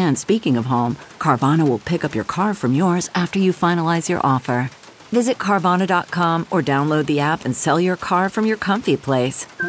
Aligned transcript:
And 0.00 0.16
speaking 0.18 0.56
of 0.56 0.64
home, 0.64 0.96
Carvana 1.18 1.68
will 1.68 1.78
pick 1.78 2.04
up 2.04 2.14
your 2.14 2.24
car 2.24 2.54
from 2.54 2.72
yours 2.74 3.10
after 3.14 3.38
you 3.38 3.52
finalize 3.52 4.08
your 4.08 4.20
offer. 4.24 4.70
Visit 5.12 5.36
Carvana.com 5.36 6.46
or 6.50 6.62
download 6.62 7.04
the 7.04 7.20
app 7.20 7.44
and 7.44 7.54
sell 7.54 7.78
your 7.78 7.96
car 7.96 8.30
from 8.30 8.46
your 8.46 8.56
comfy 8.56 8.96
place. 8.96 9.46
Yeah, 9.60 9.68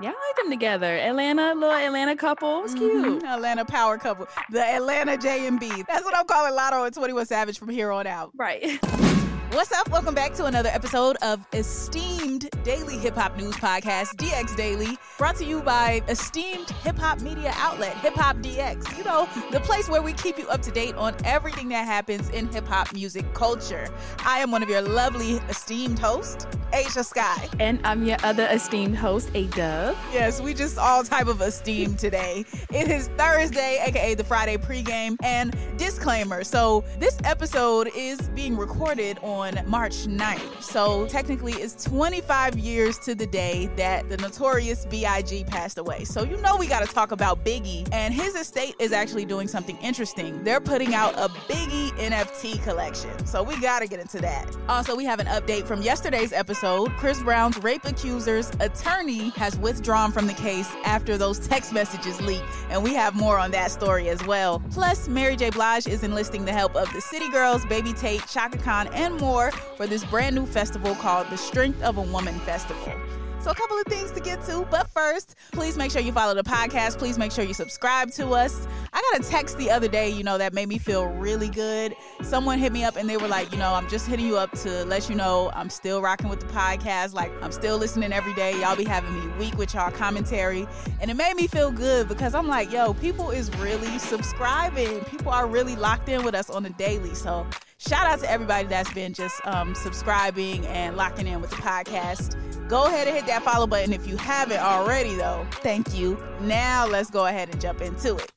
I 0.00 0.14
like 0.28 0.36
them 0.38 0.48
together. 0.48 0.96
Atlanta, 0.96 1.52
little 1.52 1.72
Atlanta 1.72 2.16
couple. 2.16 2.64
It's 2.64 2.72
cute. 2.72 3.04
Mm-hmm. 3.04 3.26
Atlanta 3.26 3.66
power 3.66 3.98
couple. 3.98 4.28
The 4.50 4.64
Atlanta 4.64 5.18
J 5.18 5.46
and 5.46 5.60
B. 5.60 5.68
That's 5.86 6.06
what 6.06 6.16
I'm 6.16 6.24
calling 6.24 6.54
Latto 6.56 6.86
and 6.86 6.94
21 6.94 7.26
Savage 7.26 7.58
from 7.58 7.68
here 7.68 7.92
on 7.92 8.06
out. 8.06 8.30
Right. 8.34 8.80
What's 9.54 9.70
up? 9.70 9.88
Welcome 9.88 10.16
back 10.16 10.34
to 10.34 10.46
another 10.46 10.68
episode 10.70 11.16
of 11.22 11.46
esteemed 11.52 12.50
daily 12.64 12.98
hip 12.98 13.14
hop 13.14 13.36
news 13.36 13.54
podcast, 13.54 14.16
DX 14.16 14.56
Daily, 14.56 14.98
brought 15.16 15.36
to 15.36 15.44
you 15.44 15.62
by 15.62 16.02
esteemed 16.08 16.68
hip 16.70 16.98
hop 16.98 17.20
media 17.20 17.52
outlet, 17.54 17.96
Hip 17.98 18.14
Hop 18.14 18.38
DX. 18.38 18.98
You 18.98 19.04
know, 19.04 19.28
the 19.52 19.60
place 19.60 19.88
where 19.88 20.02
we 20.02 20.12
keep 20.12 20.38
you 20.38 20.48
up 20.48 20.60
to 20.62 20.72
date 20.72 20.96
on 20.96 21.14
everything 21.24 21.68
that 21.68 21.86
happens 21.86 22.30
in 22.30 22.48
hip 22.48 22.66
hop 22.66 22.92
music 22.92 23.32
culture. 23.32 23.86
I 24.26 24.40
am 24.40 24.50
one 24.50 24.64
of 24.64 24.68
your 24.68 24.82
lovely 24.82 25.34
esteemed 25.48 26.00
hosts, 26.00 26.46
Ashia 26.72 27.04
Skye. 27.04 27.48
And 27.60 27.78
I'm 27.84 28.04
your 28.04 28.16
other 28.24 28.48
esteemed 28.50 28.96
host, 28.96 29.30
A 29.34 29.46
Dub. 29.46 29.96
Yes, 30.12 30.40
we 30.40 30.52
just 30.52 30.78
all 30.78 31.04
type 31.04 31.28
of 31.28 31.40
esteemed 31.40 32.00
today. 32.00 32.44
It 32.70 32.88
is 32.88 33.06
Thursday, 33.16 33.80
aka 33.86 34.14
the 34.14 34.24
Friday 34.24 34.56
pregame, 34.56 35.16
and 35.22 35.56
disclaimer. 35.76 36.42
So 36.42 36.82
this 36.98 37.16
episode 37.22 37.92
is 37.94 38.20
being 38.30 38.56
recorded 38.56 39.20
on 39.22 39.43
on 39.44 39.68
March 39.68 40.06
9th. 40.06 40.62
So 40.62 41.06
technically, 41.06 41.52
it's 41.52 41.84
25 41.84 42.58
years 42.58 42.98
to 43.00 43.14
the 43.14 43.26
day 43.26 43.66
that 43.76 44.08
the 44.08 44.16
notorious 44.16 44.86
B.I.G. 44.86 45.44
passed 45.44 45.78
away. 45.78 46.04
So 46.04 46.22
you 46.22 46.36
know 46.38 46.56
we 46.56 46.66
got 46.66 46.86
to 46.86 46.92
talk 46.92 47.12
about 47.12 47.44
Biggie, 47.44 47.86
and 47.92 48.14
his 48.14 48.34
estate 48.34 48.74
is 48.78 48.92
actually 48.92 49.24
doing 49.24 49.48
something 49.48 49.76
interesting. 49.78 50.42
They're 50.44 50.60
putting 50.60 50.94
out 50.94 51.14
a 51.16 51.28
Biggie 51.50 51.90
NFT 51.90 52.62
collection. 52.62 53.26
So 53.26 53.42
we 53.42 53.60
got 53.60 53.80
to 53.80 53.86
get 53.86 54.00
into 54.00 54.20
that. 54.20 54.50
Also, 54.68 54.96
we 54.96 55.04
have 55.04 55.20
an 55.20 55.26
update 55.26 55.64
from 55.64 55.82
yesterday's 55.82 56.32
episode. 56.32 56.90
Chris 56.92 57.22
Brown's 57.22 57.62
rape 57.62 57.84
accuser's 57.84 58.50
attorney 58.60 59.30
has 59.30 59.58
withdrawn 59.58 60.12
from 60.12 60.26
the 60.26 60.34
case 60.34 60.70
after 60.84 61.18
those 61.18 61.46
text 61.46 61.72
messages 61.72 62.20
leaked, 62.20 62.44
and 62.70 62.82
we 62.82 62.94
have 62.94 63.14
more 63.14 63.38
on 63.38 63.50
that 63.50 63.70
story 63.70 64.08
as 64.08 64.24
well. 64.26 64.62
Plus, 64.70 65.08
Mary 65.08 65.36
J. 65.36 65.50
Blige 65.50 65.86
is 65.86 66.02
enlisting 66.02 66.44
the 66.44 66.52
help 66.52 66.74
of 66.76 66.92
the 66.92 67.00
City 67.00 67.28
Girls, 67.30 67.64
Baby 67.66 67.92
Tate, 67.92 68.26
Chaka 68.26 68.58
Khan, 68.58 68.88
and 68.88 69.18
more 69.20 69.23
more 69.24 69.50
for 69.78 69.86
this 69.86 70.04
brand 70.04 70.36
new 70.36 70.44
festival 70.44 70.94
called 70.96 71.28
the 71.30 71.38
Strength 71.38 71.82
of 71.82 71.96
a 71.96 72.02
Woman 72.02 72.38
Festival. 72.40 72.92
So, 73.40 73.50
a 73.50 73.54
couple 73.54 73.76
of 73.78 73.84
things 73.86 74.10
to 74.12 74.20
get 74.20 74.42
to. 74.44 74.66
But 74.70 74.88
first, 74.88 75.34
please 75.52 75.76
make 75.76 75.90
sure 75.90 76.00
you 76.00 76.12
follow 76.12 76.34
the 76.34 76.42
podcast. 76.42 76.98
Please 76.98 77.18
make 77.18 77.32
sure 77.32 77.44
you 77.44 77.54
subscribe 77.54 78.10
to 78.12 78.28
us. 78.30 78.66
I 78.92 79.00
a 79.14 79.20
text 79.20 79.56
the 79.58 79.70
other 79.70 79.86
day, 79.86 80.08
you 80.10 80.24
know, 80.24 80.38
that 80.38 80.52
made 80.52 80.68
me 80.68 80.76
feel 80.76 81.06
really 81.06 81.48
good. 81.48 81.94
Someone 82.22 82.58
hit 82.58 82.72
me 82.72 82.82
up 82.82 82.96
and 82.96 83.08
they 83.08 83.16
were 83.16 83.28
like, 83.28 83.52
you 83.52 83.58
know, 83.58 83.72
I'm 83.72 83.88
just 83.88 84.06
hitting 84.06 84.26
you 84.26 84.36
up 84.36 84.50
to 84.58 84.84
let 84.86 85.08
you 85.08 85.14
know 85.14 85.52
I'm 85.54 85.70
still 85.70 86.02
rocking 86.02 86.28
with 86.28 86.40
the 86.40 86.46
podcast. 86.46 87.14
Like, 87.14 87.32
I'm 87.42 87.52
still 87.52 87.78
listening 87.78 88.12
every 88.12 88.34
day. 88.34 88.60
Y'all 88.60 88.76
be 88.76 88.84
having 88.84 89.14
me 89.14 89.32
week 89.38 89.56
with 89.56 89.72
y'all 89.74 89.92
commentary. 89.92 90.66
And 91.00 91.10
it 91.10 91.14
made 91.14 91.34
me 91.36 91.46
feel 91.46 91.70
good 91.70 92.08
because 92.08 92.34
I'm 92.34 92.48
like, 92.48 92.72
yo, 92.72 92.94
people 92.94 93.30
is 93.30 93.54
really 93.58 93.98
subscribing. 93.98 95.00
People 95.04 95.30
are 95.30 95.46
really 95.46 95.76
locked 95.76 96.08
in 96.08 96.24
with 96.24 96.34
us 96.34 96.50
on 96.50 96.64
the 96.64 96.70
daily. 96.70 97.14
So, 97.14 97.46
shout 97.78 98.06
out 98.06 98.18
to 98.20 98.30
everybody 98.30 98.66
that's 98.66 98.92
been 98.92 99.14
just 99.14 99.40
um, 99.46 99.74
subscribing 99.76 100.66
and 100.66 100.96
locking 100.96 101.28
in 101.28 101.40
with 101.40 101.50
the 101.50 101.56
podcast. 101.56 102.36
Go 102.68 102.86
ahead 102.86 103.06
and 103.06 103.14
hit 103.14 103.26
that 103.26 103.42
follow 103.42 103.66
button 103.66 103.92
if 103.92 104.06
you 104.08 104.16
haven't 104.16 104.60
already, 104.60 105.14
though. 105.14 105.46
Thank 105.52 105.94
you. 105.94 106.20
Now 106.40 106.86
let's 106.86 107.10
go 107.10 107.26
ahead 107.26 107.50
and 107.50 107.60
jump 107.60 107.80
into 107.80 108.16
it. 108.16 108.32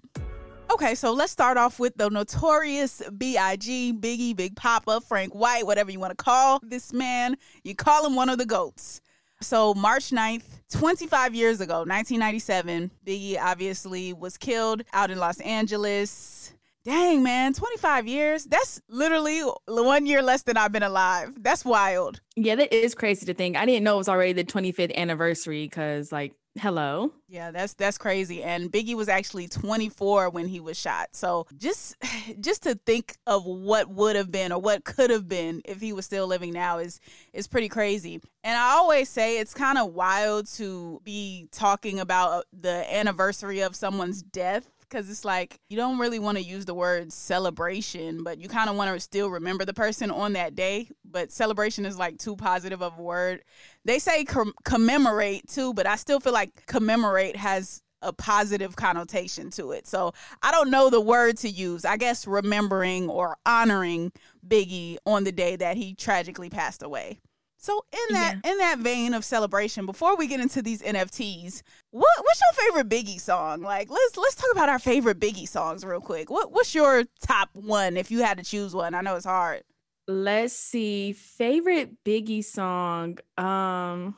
Okay, 0.70 0.96
so 0.96 1.14
let's 1.14 1.32
start 1.32 1.58
off 1.58 1.80
with 1.80 1.96
the 1.96 2.10
notorious 2.10 3.02
B.I.G., 3.18 3.94
Biggie, 4.00 4.36
Big 4.36 4.56
Poppa, 4.56 5.00
Frank 5.02 5.34
White, 5.34 5.66
whatever 5.66 5.92
you 5.92 6.00
want 6.00 6.12
to 6.18 6.24
call 6.24 6.60
this 6.62 6.92
man. 6.92 7.38
You 7.64 7.74
call 7.74 8.06
him 8.06 8.16
one 8.16 8.30
of 8.30 8.38
the 8.38 8.46
GOATs. 8.46 9.02
So, 9.42 9.74
March 9.74 10.10
9th, 10.10 10.44
25 10.72 11.34
years 11.36 11.62
ago, 11.62 11.80
1997, 11.80 12.92
Biggie 13.06 13.40
obviously 13.40 14.12
was 14.14 14.38
killed 14.38 14.84
out 14.94 15.10
in 15.10 15.18
Los 15.20 15.40
Angeles 15.40 16.54
Dang, 16.88 17.22
man, 17.22 17.52
25 17.52 18.08
years. 18.08 18.46
That's 18.46 18.80
literally 18.88 19.42
one 19.68 20.06
year 20.06 20.22
less 20.22 20.44
than 20.44 20.56
I've 20.56 20.72
been 20.72 20.84
alive. 20.84 21.34
That's 21.38 21.66
wild. 21.66 22.22
Yeah, 22.38 22.56
that 22.56 22.74
is 22.74 22.96
crazy 22.96 23.26
to 23.26 23.34
think. 23.34 23.58
I 23.58 23.66
didn't 23.66 23.84
know 23.84 23.96
it 23.96 23.98
was 23.98 24.08
already 24.08 24.32
the 24.32 24.46
25th 24.46 24.96
anniversary 24.96 25.66
because, 25.66 26.14
like, 26.14 26.34
hello. 26.60 27.12
Yeah, 27.28 27.52
that's 27.52 27.74
that's 27.74 27.98
crazy. 27.98 28.44
And 28.44 28.72
Biggie 28.72 28.96
was 28.96 29.10
actually 29.10 29.48
24 29.48 30.30
when 30.30 30.48
he 30.48 30.60
was 30.60 30.78
shot. 30.78 31.10
So 31.14 31.48
just 31.58 31.96
just 32.40 32.64
to 32.64 32.76
think 32.76 33.16
of 33.26 33.46
what 33.46 33.90
would 33.90 34.16
have 34.16 34.32
been 34.32 34.52
or 34.52 34.60
what 34.60 34.84
could 34.84 35.10
have 35.10 35.28
been 35.28 35.62
if 35.66 35.82
he 35.82 35.94
was 35.94 36.06
still 36.06 36.28
living 36.28 36.52
now 36.52 36.78
is 36.80 37.00
is 37.34 37.48
pretty 37.48 37.70
crazy. 37.70 38.22
And 38.44 38.58
I 38.58 38.72
always 38.72 39.10
say 39.10 39.40
it's 39.40 39.54
kind 39.54 39.78
of 39.78 39.94
wild 39.94 40.48
to 40.54 41.02
be 41.04 41.50
talking 41.52 42.00
about 42.00 42.32
uh, 42.32 42.42
the 42.54 42.94
anniversary 42.94 43.60
of 43.60 43.76
someone's 43.76 44.22
death 44.22 44.70
because 44.90 45.10
it's 45.10 45.26
like 45.26 45.60
you 45.70 45.78
don't 45.78 46.00
really 46.00 46.20
want 46.20 46.38
to 46.38 46.44
use 46.44 46.66
the 46.66 46.74
word 46.74 47.12
celebration, 47.12 48.24
but 48.24 48.40
you 48.40 48.48
kind 48.48 48.70
of 48.70 48.76
want 48.76 48.94
to 48.94 49.00
still 49.00 49.30
remember 49.30 49.66
the 49.66 49.74
person 49.74 50.12
on 50.12 50.34
that 50.34 50.56
day. 50.56 50.90
But 51.06 51.32
celebration 51.32 51.86
is 51.86 51.98
like 51.98 52.18
too 52.18 52.36
positive 52.36 52.82
of 52.82 52.98
a 52.98 53.02
word. 53.02 53.44
They 53.86 54.00
say 54.00 54.24
com- 54.24 54.54
commemorate 54.64 55.48
too, 55.48 55.74
but 55.74 55.88
I 55.88 55.96
still 55.96 56.20
feel 56.20 56.34
like 56.34 56.66
commemorate 56.66 57.36
has 57.36 57.82
a 58.02 58.14
positive 58.14 58.76
connotation 58.76 59.50
to 59.52 59.72
it. 59.72 59.88
So 59.88 60.14
I 60.42 60.52
don't 60.52 60.70
know 60.70 60.90
the 60.90 61.02
word 61.02 61.38
to 61.38 61.50
use. 61.50 61.84
I 61.86 61.98
guess 61.98 62.28
remembering 62.28 63.10
or 63.10 63.38
honoring 63.46 64.12
Biggie 64.48 64.98
on 65.06 65.24
the 65.24 65.32
day 65.32 65.56
that 65.56 65.78
he 65.78 65.94
tragically 65.94 66.50
passed 66.50 66.84
away. 66.84 67.20
So 67.68 67.84
in 67.92 68.14
that 68.14 68.40
yeah. 68.46 68.52
in 68.52 68.58
that 68.60 68.80
vein 68.80 69.14
of 69.14 69.26
celebration, 69.26 69.86
before 69.86 70.16
we 70.16 70.28
get 70.28 70.40
into 70.40 70.62
these 70.62 70.82
NFTs, 70.82 71.64
what 71.92 72.10
what's 72.22 72.40
your 72.40 72.66
favorite 72.66 72.88
Biggie 72.88 73.20
song? 73.20 73.62
Like 73.62 73.90
let's 73.90 74.16
let's 74.16 74.36
talk 74.36 74.50
about 74.54 74.70
our 74.70 74.80
favorite 74.80 75.20
Biggie 75.20 75.50
songs 75.50 75.84
real 75.84 76.00
quick. 76.00 76.30
What 76.30 76.54
what's 76.54 76.74
your 76.74 77.04
top 77.22 77.50
one 77.52 77.98
if 77.98 78.10
you 78.10 78.20
had 78.24 78.38
to 78.38 78.44
choose 78.46 78.74
one? 78.74 78.94
I 78.94 79.02
know 79.02 79.18
it's 79.18 79.26
hard. 79.26 79.64
Let's 80.08 80.54
see. 80.54 81.12
Favorite 81.12 82.02
Biggie 82.06 82.42
song. 82.42 83.18
Um 83.38 84.16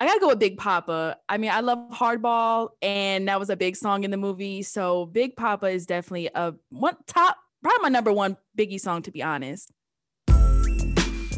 I 0.00 0.06
gotta 0.06 0.18
go 0.18 0.26
with 0.30 0.40
Big 0.40 0.58
Poppa. 0.58 1.18
I 1.28 1.38
mean, 1.38 1.52
I 1.52 1.60
love 1.60 1.78
Hardball, 1.92 2.70
and 2.82 3.28
that 3.28 3.38
was 3.38 3.50
a 3.50 3.56
big 3.56 3.76
song 3.76 4.02
in 4.02 4.10
the 4.10 4.16
movie. 4.16 4.62
So 4.64 5.06
Big 5.06 5.36
Poppa 5.36 5.66
is 5.66 5.86
definitely 5.86 6.30
a 6.34 6.54
one 6.70 6.96
top, 7.06 7.36
probably 7.62 7.82
my 7.82 7.90
number 7.90 8.12
one 8.12 8.36
Biggie 8.58 8.80
song, 8.80 9.02
to 9.02 9.12
be 9.12 9.22
honest. 9.22 9.70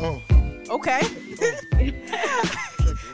Oh. 0.00 0.23
Okay. 0.73 1.03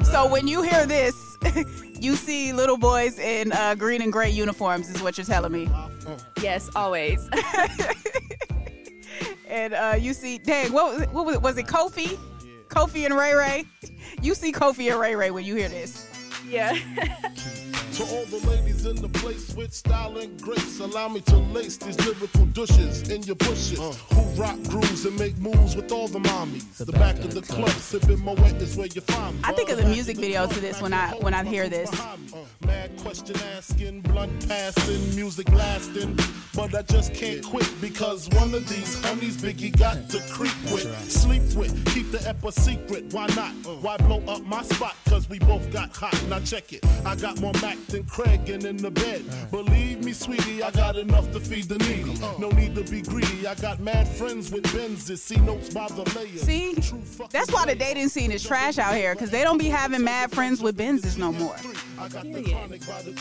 so 0.04 0.30
when 0.30 0.46
you 0.46 0.62
hear 0.62 0.86
this, 0.86 1.36
you 2.00 2.14
see 2.14 2.52
little 2.52 2.76
boys 2.76 3.18
in 3.18 3.50
uh, 3.50 3.74
green 3.74 4.00
and 4.00 4.12
gray 4.12 4.30
uniforms, 4.30 4.88
is 4.88 5.02
what 5.02 5.18
you're 5.18 5.24
telling 5.24 5.50
me. 5.50 5.68
Yes, 6.40 6.70
always. 6.76 7.28
and 9.48 9.74
uh, 9.74 9.96
you 9.98 10.14
see, 10.14 10.38
dang, 10.38 10.72
what, 10.72 11.12
what 11.12 11.26
was 11.26 11.34
it? 11.34 11.42
Was 11.42 11.58
it 11.58 11.66
Kofi? 11.66 12.16
Kofi 12.68 13.04
and 13.04 13.16
Ray 13.16 13.34
Ray? 13.34 13.64
You 14.22 14.36
see 14.36 14.52
Kofi 14.52 14.92
and 14.92 15.00
Ray 15.00 15.16
Ray 15.16 15.32
when 15.32 15.44
you 15.44 15.56
hear 15.56 15.68
this. 15.68 16.06
Yeah. 16.48 16.78
To 17.98 18.04
all 18.04 18.24
the 18.26 18.46
ladies 18.46 18.68
ladies 18.78 18.86
in 18.86 18.96
the 18.96 19.18
place 19.18 19.54
with 19.54 19.72
style 19.72 20.16
and 20.18 20.40
grace. 20.40 20.80
Allow 20.80 21.08
me 21.08 21.20
to 21.22 21.36
lace 21.36 21.76
these 21.76 21.98
lyrical 22.06 22.46
douches 22.46 23.08
in 23.08 23.22
your 23.22 23.36
bushes. 23.36 23.78
Uh. 23.78 23.92
Who 24.14 24.42
rock 24.42 24.60
grooves 24.64 25.04
and 25.06 25.18
make 25.18 25.36
moves 25.38 25.76
with 25.76 25.90
all 25.92 26.08
the 26.08 26.20
mommies. 26.20 26.76
The, 26.76 26.86
the 26.86 26.92
back, 26.92 27.16
back 27.16 27.24
of 27.24 27.34
the 27.34 27.42
club, 27.42 27.70
sipping 27.70 28.18
Moët 28.18 28.60
is 28.60 28.76
where 28.76 28.86
you 28.86 29.00
find 29.00 29.36
me. 29.36 29.40
I 29.44 29.52
think 29.52 29.70
of 29.70 29.78
the 29.78 29.86
music 29.86 30.16
video 30.16 30.46
to 30.46 30.60
this 30.60 30.80
when 30.80 30.92
I 30.92 31.10
when 31.20 31.34
I 31.34 31.44
hear 31.44 31.68
this. 31.68 31.90
Uh, 32.00 32.16
mad 32.66 32.96
question 32.98 33.36
asking, 33.56 34.02
blunt 34.02 34.48
passing, 34.48 35.14
music 35.14 35.46
blasting, 35.46 36.18
but 36.54 36.74
I 36.74 36.82
just 36.82 37.14
can't 37.14 37.44
quit 37.44 37.70
because 37.80 38.28
one 38.30 38.54
of 38.54 38.68
these 38.68 39.02
honeys 39.04 39.36
Biggie 39.36 39.76
got 39.76 40.08
to 40.10 40.20
creep 40.30 40.56
with, 40.72 40.88
sleep 41.10 41.42
with, 41.54 41.72
keep 41.86 42.10
the 42.10 42.26
ep 42.28 42.44
a 42.44 42.52
secret. 42.52 43.12
Why 43.12 43.26
not? 43.28 43.52
Why 43.82 43.96
blow 43.96 44.22
up 44.28 44.44
my 44.44 44.62
spot? 44.62 44.96
Cause 45.06 45.28
we 45.28 45.38
both 45.38 45.70
got 45.72 45.94
hot. 45.94 46.16
Now 46.28 46.40
check 46.40 46.72
it. 46.72 46.84
I 47.04 47.16
got 47.16 47.40
more 47.40 47.52
Mack 47.62 47.78
than 47.88 48.04
Craig 48.04 48.48
and 48.50 48.64
in 48.64 48.76
the 48.76 48.90
bed. 48.90 49.24
Believe 49.50 50.04
me, 50.04 50.12
sweetie, 50.12 50.62
I 50.62 50.70
got 50.70 50.96
enough 50.96 51.30
to 51.32 51.40
feed 51.40 51.64
the 51.64 51.78
needy. 51.78 52.14
No 52.38 52.50
need 52.50 52.74
to 52.74 52.84
be 52.84 53.02
greedy. 53.02 53.46
I 53.46 53.54
got 53.54 53.80
mad 53.80 54.06
friends 54.06 54.50
with 54.50 54.64
Benzes. 54.64 55.18
See 55.18 55.36
notes 55.36 55.72
by 55.72 55.88
the 55.88 56.02
layers. 56.16 56.42
See, 56.42 56.74
that's 57.30 57.52
why 57.52 57.64
the 57.66 57.74
dating 57.74 58.08
scene 58.08 58.30
is 58.30 58.44
trash 58.44 58.78
out 58.78 58.94
here, 58.94 59.14
because 59.14 59.30
they 59.30 59.42
don't 59.42 59.58
be 59.58 59.68
having 59.68 60.04
mad 60.04 60.30
friends 60.30 60.62
with 60.62 60.76
Benzes 60.76 61.18
no 61.18 61.32
more. 61.32 61.56
I 61.98 62.08
got 62.08 62.24
the 62.24 62.42
chronic 62.42 62.86
by 62.86 63.02
the 63.02 63.12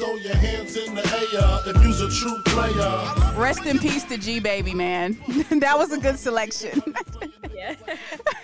Throw 0.00 0.14
your 0.16 0.34
hands 0.34 0.76
in 0.76 0.94
the 0.94 1.02
air 1.02 1.74
if 1.74 1.82
you's 1.82 2.00
a 2.00 2.08
true 2.10 2.40
player. 2.46 3.38
Rest 3.38 3.66
in 3.66 3.78
peace 3.78 4.04
to 4.04 4.16
G 4.16 4.40
Baby, 4.40 4.72
man. 4.72 5.18
that 5.50 5.76
was 5.76 5.92
a 5.92 5.98
good 5.98 6.18
selection. 6.18 6.82
yeah. 7.54 7.74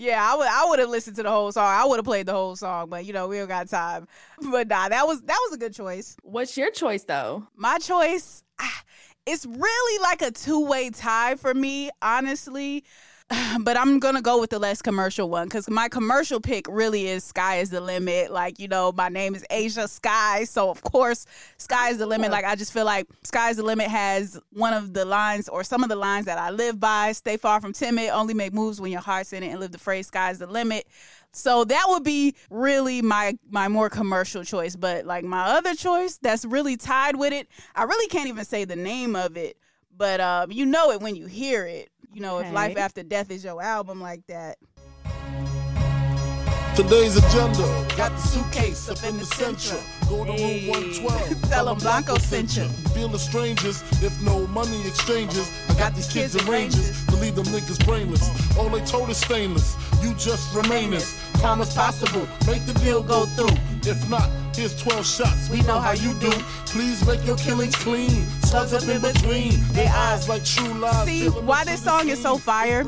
yeah, 0.00 0.26
I 0.32 0.34
would 0.34 0.48
I 0.48 0.66
would 0.68 0.78
have 0.78 0.88
listened 0.88 1.16
to 1.16 1.22
the 1.22 1.30
whole 1.30 1.52
song. 1.52 1.66
I 1.66 1.84
would 1.84 1.96
have 1.96 2.06
played 2.06 2.24
the 2.24 2.32
whole 2.32 2.56
song, 2.56 2.88
but 2.88 3.04
you 3.04 3.12
know, 3.12 3.28
we 3.28 3.36
don't 3.36 3.48
got 3.48 3.68
time. 3.68 4.08
But 4.50 4.68
nah, 4.68 4.88
that 4.88 5.06
was 5.06 5.20
that 5.22 5.38
was 5.46 5.54
a 5.54 5.58
good 5.58 5.74
choice. 5.74 6.16
What's 6.22 6.56
your 6.56 6.70
choice 6.70 7.04
though? 7.04 7.46
My 7.54 7.76
choice, 7.78 8.42
ah, 8.58 8.82
it's 9.26 9.44
really 9.44 10.02
like 10.02 10.22
a 10.22 10.30
two-way 10.30 10.88
tie 10.88 11.34
for 11.34 11.52
me, 11.52 11.90
honestly. 12.00 12.84
but 13.60 13.76
I'm 13.76 13.98
gonna 14.00 14.22
go 14.22 14.40
with 14.40 14.50
the 14.50 14.58
less 14.58 14.82
commercial 14.82 15.28
one 15.28 15.46
because 15.46 15.68
my 15.70 15.88
commercial 15.88 16.40
pick 16.40 16.66
really 16.68 17.06
is 17.06 17.22
"Sky 17.22 17.56
is 17.56 17.70
the 17.70 17.80
limit." 17.80 18.32
Like 18.32 18.58
you 18.58 18.66
know, 18.66 18.92
my 18.92 19.08
name 19.08 19.34
is 19.34 19.44
Ashia 19.50 19.88
Skye, 19.88 20.44
so 20.44 20.68
of 20.70 20.82
course, 20.82 21.26
"Sky 21.56 21.90
is 21.90 21.98
the 21.98 22.06
limit." 22.06 22.30
Like 22.30 22.44
I 22.44 22.56
just 22.56 22.72
feel 22.72 22.84
like 22.84 23.06
"Sky 23.22 23.50
is 23.50 23.56
the 23.56 23.62
limit" 23.62 23.88
has 23.88 24.40
one 24.52 24.74
of 24.74 24.94
the 24.94 25.04
lines 25.04 25.48
or 25.48 25.62
some 25.62 25.82
of 25.84 25.88
the 25.88 25.96
lines 25.96 26.26
that 26.26 26.38
I 26.38 26.50
live 26.50 26.80
by. 26.80 27.12
Stay 27.12 27.36
far 27.36 27.60
from 27.60 27.72
timid. 27.72 28.10
Only 28.10 28.34
make 28.34 28.52
moves 28.52 28.80
when 28.80 28.90
your 28.90 29.00
heart's 29.00 29.32
in 29.32 29.42
it, 29.42 29.48
and 29.48 29.60
live 29.60 29.70
the 29.72 29.78
phrase 29.78 30.08
"Sky 30.08 30.30
is 30.30 30.38
the 30.38 30.46
limit." 30.46 30.86
So 31.32 31.62
that 31.64 31.84
would 31.88 32.02
be 32.02 32.34
really 32.50 33.00
my 33.00 33.38
my 33.48 33.68
more 33.68 33.88
commercial 33.88 34.42
choice. 34.42 34.74
But 34.74 35.04
like 35.04 35.22
my 35.22 35.56
other 35.56 35.74
choice, 35.74 36.18
that's 36.20 36.44
really 36.44 36.76
tied 36.76 37.14
with 37.14 37.32
it. 37.32 37.46
I 37.76 37.84
really 37.84 38.08
can't 38.08 38.28
even 38.28 38.44
say 38.44 38.64
the 38.64 38.74
name 38.74 39.14
of 39.14 39.36
it, 39.36 39.56
but 39.96 40.20
um, 40.20 40.50
you 40.50 40.66
know 40.66 40.90
it 40.90 41.00
when 41.00 41.14
you 41.14 41.26
hear 41.26 41.64
it 41.64 41.89
you 42.12 42.20
know, 42.20 42.38
okay. 42.38 42.48
if 42.48 42.54
Life 42.54 42.76
After 42.76 43.02
Death 43.02 43.30
is 43.30 43.44
your 43.44 43.62
album 43.62 44.00
like 44.00 44.26
that. 44.26 44.56
Today's 46.76 47.16
agenda 47.16 47.86
got 47.96 48.12
the 48.12 48.18
suitcase 48.18 48.88
up 48.88 49.02
in 49.04 49.18
the 49.18 49.24
center. 49.24 49.76
Go 50.08 50.24
to 50.24 50.30
room 50.30 50.66
112. 50.68 51.50
Tell 51.50 51.66
them 51.66 51.78
Blanco 51.78 52.16
sent 52.16 52.56
you. 52.56 52.64
Feel 52.94 53.08
the 53.08 53.18
strangers 53.18 53.82
if 54.02 54.18
no 54.22 54.46
money 54.46 54.80
exchanges. 54.86 55.50
I 55.68 55.74
got 55.74 55.94
these 55.94 56.10
kids 56.10 56.36
and 56.36 56.48
ranges 56.48 57.04
to 57.06 57.16
leave 57.16 57.34
them 57.34 57.44
niggas 57.46 57.84
brainless. 57.84 58.24
All 58.56 58.70
they 58.70 58.84
told 58.84 59.10
is 59.10 59.18
stainless. 59.18 59.76
You 60.02 60.14
just 60.14 60.54
remain 60.54 60.94
as 60.94 61.20
calm 61.40 61.60
as 61.60 61.74
possible. 61.74 62.26
Make 62.46 62.64
the 62.64 62.74
deal 62.74 63.02
go 63.02 63.26
through. 63.26 63.56
If 63.86 64.08
not, 64.10 64.28
here's 64.54 64.80
12 64.82 65.06
shots. 65.06 65.48
We 65.48 65.62
know 65.62 65.80
how 65.80 65.92
you 65.92 66.12
do. 66.20 66.30
Please 66.66 67.06
make 67.06 67.24
your 67.26 67.36
killings 67.36 67.74
clean. 67.76 68.26
Slugs 68.42 68.74
up 68.74 68.82
in 68.82 69.00
between. 69.00 69.52
Their 69.72 69.90
eyes 69.90 70.28
like 70.28 70.44
true 70.44 70.74
lies. 70.74 71.06
See, 71.06 71.28
why 71.28 71.64
this 71.64 71.82
song 71.82 72.08
is 72.08 72.20
so 72.20 72.36
fire 72.36 72.84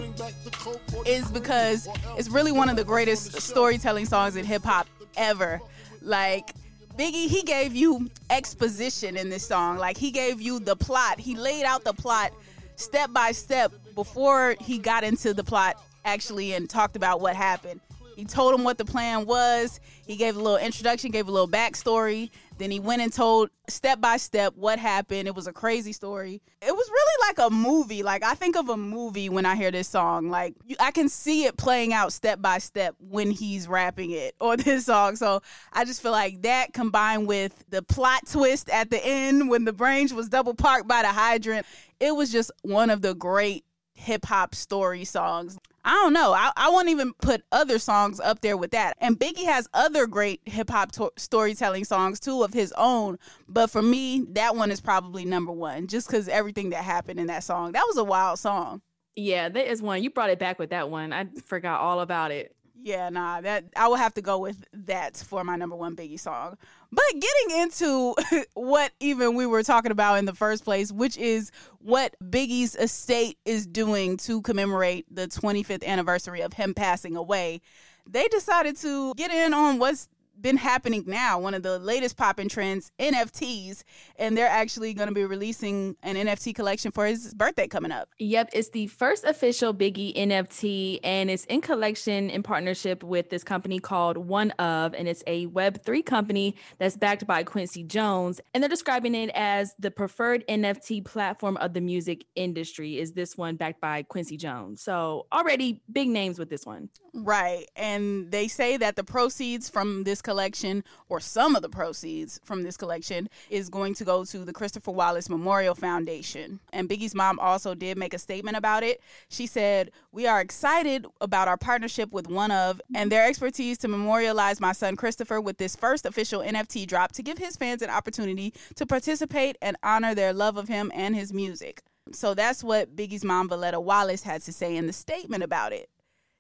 is 1.07 1.31
because 1.31 1.89
it's 2.19 2.29
really 2.29 2.53
one 2.53 2.69
of 2.69 2.77
the 2.77 2.85
greatest 2.85 3.41
storytelling 3.41 4.07
songs 4.07 4.37
in 4.37 4.45
hip 4.45 4.65
hop 4.65 4.87
ever. 5.17 5.61
Like, 6.03 6.53
Biggie, 6.99 7.29
he 7.29 7.43
gave 7.43 7.75
you 7.75 8.11
exposition 8.29 9.17
in 9.17 9.31
this 9.31 9.47
song. 9.47 9.79
Like, 9.79 9.97
he 9.97 10.11
gave 10.11 10.43
you 10.43 10.61
the 10.61 10.77
plot. 10.77 11.19
He 11.19 11.37
laid 11.37 11.65
out 11.65 11.85
the 11.85 11.95
plot 11.95 12.33
step 12.77 13.13
by 13.13 13.33
step 13.33 13.73
before 13.95 14.57
he 14.61 14.79
got 14.79 15.05
into 15.05 15.33
the 15.33 15.45
plot 15.45 15.83
actually 16.05 16.53
and 16.53 16.69
talked 16.69 16.97
about 16.97 17.21
what 17.21 17.35
happened. 17.35 17.81
He 18.17 18.25
told 18.25 18.55
him 18.55 18.65
what 18.65 18.79
the 18.79 18.85
plan 18.85 19.27
was. 19.27 19.81
He 20.07 20.17
gave 20.17 20.37
a 20.37 20.39
little 20.39 20.59
introduction, 20.59 21.11
gave 21.11 21.29
a 21.29 21.31
little 21.31 21.49
backstory. 21.49 22.31
Then 22.59 22.71
he 22.71 22.79
went 22.79 23.03
and 23.03 23.13
told 23.13 23.51
step 23.69 24.01
by 24.01 24.19
step 24.19 24.55
what 24.57 24.79
happened. 24.79 25.27
It 25.27 25.35
was 25.35 25.47
a 25.47 25.53
crazy 25.53 25.93
story. 25.93 26.41
It 26.61 26.73
was 26.73 26.91
really 26.91 27.29
like 27.29 27.47
a 27.47 27.51
movie. 27.51 28.03
Like 28.03 28.23
I 28.23 28.35
think 28.35 28.57
of 28.57 28.69
a 28.69 28.77
movie 28.77 29.29
when 29.29 29.47
I 29.47 29.57
hear 29.57 29.71
this 29.71 29.89
song. 29.89 30.29
Like 30.29 30.55
I 30.79 30.91
can 30.91 31.09
see 31.09 31.45
it 31.45 31.57
playing 31.57 31.93
out 31.93 32.13
step 32.13 32.41
by 32.41 32.59
step 32.59 32.95
when 32.99 33.31
he's 33.31 33.67
rapping 33.67 34.11
it 34.11 34.35
on 34.41 34.59
this 34.65 34.87
song. 34.87 35.17
So 35.17 35.43
I 35.73 35.85
just 35.85 36.03
feel 36.03 36.13
like 36.13 36.43
that 36.43 36.73
combined 36.73 37.27
with 37.27 37.65
the 37.71 37.83
plot 37.83 38.27
twist 38.31 38.69
at 38.69 38.91
the 38.91 39.05
end 39.05 39.49
when 39.49 39.65
the 39.65 39.73
brains 39.73 40.13
was 40.13 40.29
double 40.29 40.55
parked 40.55 40.87
by 40.87 41.03
the 41.03 41.09
hydrant, 41.09 41.67
it 42.01 42.15
was 42.15 42.31
just 42.31 42.51
one 42.63 42.91
of 42.91 43.03
the 43.03 43.15
great 43.15 43.65
hip 43.95 44.25
hop 44.25 44.55
story 44.55 45.05
songs. 45.05 45.59
I 45.85 45.93
don't 45.95 46.13
know. 46.13 46.33
I, 46.33 46.53
I 46.57 46.71
won't 46.71 46.89
even 46.89 47.13
put 47.15 47.43
other 47.51 47.79
songs 47.79 48.21
up 48.21 48.41
there 48.41 48.57
with 48.57 48.71
that. 48.71 48.97
And 48.99 49.19
Biggie 49.19 49.45
has 49.45 49.69
other 49.75 50.07
great 50.07 50.41
hip 50.45 50.71
hop 50.71 50.93
to- 50.93 51.13
storytelling 51.17 51.85
songs 51.85 52.21
too 52.21 52.43
of 52.43 52.53
his 52.53 52.73
own. 52.77 53.19
But 53.49 53.71
for 53.71 53.83
me, 53.83 54.25
that 54.31 54.55
one 54.55 54.71
is 54.71 54.81
probably 54.81 55.25
number 55.25 55.53
one 55.53 55.89
just 55.89 56.07
because 56.07 56.29
everything 56.29 56.71
that 56.71 56.85
happened 56.85 57.19
in 57.19 57.27
that 57.27 57.43
song. 57.43 57.73
That 57.73 57.85
was 57.87 57.97
a 57.97 58.05
wild 58.05 58.39
song. 58.39 58.83
Yeah, 59.17 59.49
that 59.49 59.71
is 59.71 59.83
one. 59.83 60.03
You 60.03 60.11
brought 60.11 60.31
it 60.31 60.39
back 60.39 60.59
with 60.59 60.71
that 60.71 60.89
one. 60.89 61.13
I 61.13 61.27
forgot 61.45 61.81
all 61.81 62.01
about 62.01 62.31
it. 62.31 62.55
Yeah, 62.85 63.11
nah, 63.11 63.41
that 63.41 63.67
I 63.77 63.87
will 63.87 63.97
have 63.97 64.15
to 64.15 64.23
go 64.23 64.39
with 64.39 64.65
that 64.73 65.17
for 65.17 65.45
my 65.45 65.55
number 65.55 65.77
one 65.77 65.95
Biggie 65.95 66.19
song. 66.19 66.59
But 66.91 67.05
getting 67.13 67.61
into 67.63 68.17
what 68.55 68.91
even 68.99 69.37
we 69.37 69.47
were 69.47 69.63
talking 69.63 69.93
about 69.93 70.17
in 70.17 70.25
the 70.25 70.35
first 70.35 70.65
place, 70.65 70.91
which 70.91 71.17
is 71.17 71.53
what 71.79 72.17
Biggie's 72.21 72.75
estate 72.75 73.39
is 73.45 73.67
doing 73.67 74.17
to 74.19 74.43
commemorate 74.43 75.07
the 75.15 75.29
25th 75.29 75.85
anniversary 75.85 76.41
of 76.41 76.55
him 76.55 76.75
passing 76.75 77.15
away, 77.17 77.61
they 78.05 78.27
decided 78.29 78.77
to 78.79 79.15
get 79.15 79.31
in 79.31 79.55
on 79.55 79.79
what's 79.79 80.09
been 80.41 80.57
happening 80.57 81.05
now. 81.07 81.41
OneOf 81.41 81.63
the 81.63 81.79
latest 81.79 82.17
popping 82.17 82.49
trends, 82.49 82.91
NFTs, 82.99 83.85
and 84.17 84.37
they're 84.37 84.49
actually 84.49 84.95
going 84.95 85.09
to 85.09 85.15
be 85.15 85.25
releasing 85.25 85.97
an 86.03 86.17
NFT 86.17 86.55
collection 86.55 86.91
for 86.91 87.07
his 87.07 87.35
birthday 87.35 87.69
coming 87.69 87.93
up. 87.93 88.09
Yep, 88.19 88.51
it's 88.53 88.71
the 88.71 88.87
first 88.89 89.25
official 89.25 89.75
Biggie 89.75 90.15
NFT, 90.17 91.01
and 91.05 91.31
it's 91.31 91.45
in 91.47 91.61
collection 91.61 92.31
in 92.31 92.43
partnership 92.43 93.03
with 93.03 93.31
this 93.31 93.45
company 93.45 93.79
called 93.79 94.17
One 94.17 94.51
of, 94.53 94.95
and 94.95 95.09
it's 95.09 95.23
a 95.27 95.47
Web 95.47 95.85
three 95.85 96.03
company 96.03 96.57
that's 96.79 96.97
backed 96.97 97.27
by 97.27 97.45
Quincy 97.45 97.85
Jones, 97.85 98.41
and 98.55 98.63
they're 98.63 98.69
describing 98.69 99.15
it 99.15 99.31
as 99.35 99.75
the 99.79 99.91
preferred 99.91 100.45
NFT 100.49 101.05
platform 101.05 101.57
of 101.59 101.75
the 101.75 101.81
music 101.81 102.25
industry. 102.35 102.99
Is 102.99 103.13
this 103.13 103.37
one 103.37 103.57
backed 103.57 103.81
by 103.81 104.03
Quincy 104.03 104.37
Jones? 104.37 104.83
So 104.83 105.27
already 105.33 105.83
big 105.91 106.09
names 106.09 106.39
with 106.39 106.51
this 106.51 106.65
one, 106.65 106.89
right? 107.15 107.67
And 107.77 108.31
they 108.31 108.49
say 108.49 108.77
that 108.79 108.97
the 108.97 109.05
proceeds 109.05 109.69
from 109.69 110.05
this 110.05 110.22
collection, 110.23 110.85
or 111.09 111.21
some 111.21 111.57
of 111.57 111.63
the 111.63 111.69
proceeds 111.69 112.41
from 112.45 112.63
this 112.63 112.77
collection, 112.77 113.29
is 113.51 113.69
going 113.69 113.95
to 113.95 114.05
go 114.05 114.25
to 114.25 114.45
the 114.45 114.53
Christopher 114.53 114.91
Wallace 114.91 115.29
Memorial 115.29 115.75
Foundation. 115.75 116.61
And 116.73 116.89
Biggie's 116.89 117.15
mom 117.15 117.39
also 117.39 117.75
did 117.75 117.99
make 117.99 118.15
a 118.15 118.19
statement 118.19 118.57
about 118.57 118.83
it. 118.83 119.01
She 119.29 119.47
said, 119.47 119.91
We 120.13 120.27
are 120.27 120.41
excited 120.41 121.07
about 121.21 121.49
our 121.49 121.57
partnership 121.57 122.13
with 122.13 122.29
OneOf 122.29 122.81
and 122.95 123.11
their 123.11 123.27
expertise 123.27 123.79
to 123.79 123.89
memorialize 123.89 124.61
my 124.61 124.73
son 124.73 124.97
Christopher 124.97 125.41
with 125.41 125.59
this 125.59 125.77
first 125.77 126.07
official 126.07 126.41
NFT 126.41 126.87
drop 126.87 127.13
to 127.13 127.23
give 127.23 127.39
his 127.39 127.57
fans 127.57 127.83
an 127.83 127.91
opportunity 127.91 128.55
to 128.77 128.87
participate 128.87 129.57
and 129.61 129.77
honor 129.83 130.15
their 130.15 130.33
love 130.33 130.57
of 130.57 130.69
him 130.69 130.91
and 130.95 131.15
his 131.15 131.33
music. 131.33 131.83
So 132.13 132.35
that's 132.35 132.65
what 132.65 132.97
Biggie's 132.97 133.25
mom, 133.25 133.49
Voletta 133.49 133.83
Wallace, 133.83 134.23
had 134.23 134.43
to 134.43 134.53
say 134.53 134.77
in 134.77 134.87
the 134.87 134.93
statement 134.93 135.43
about 135.43 135.73
it. 135.73 135.89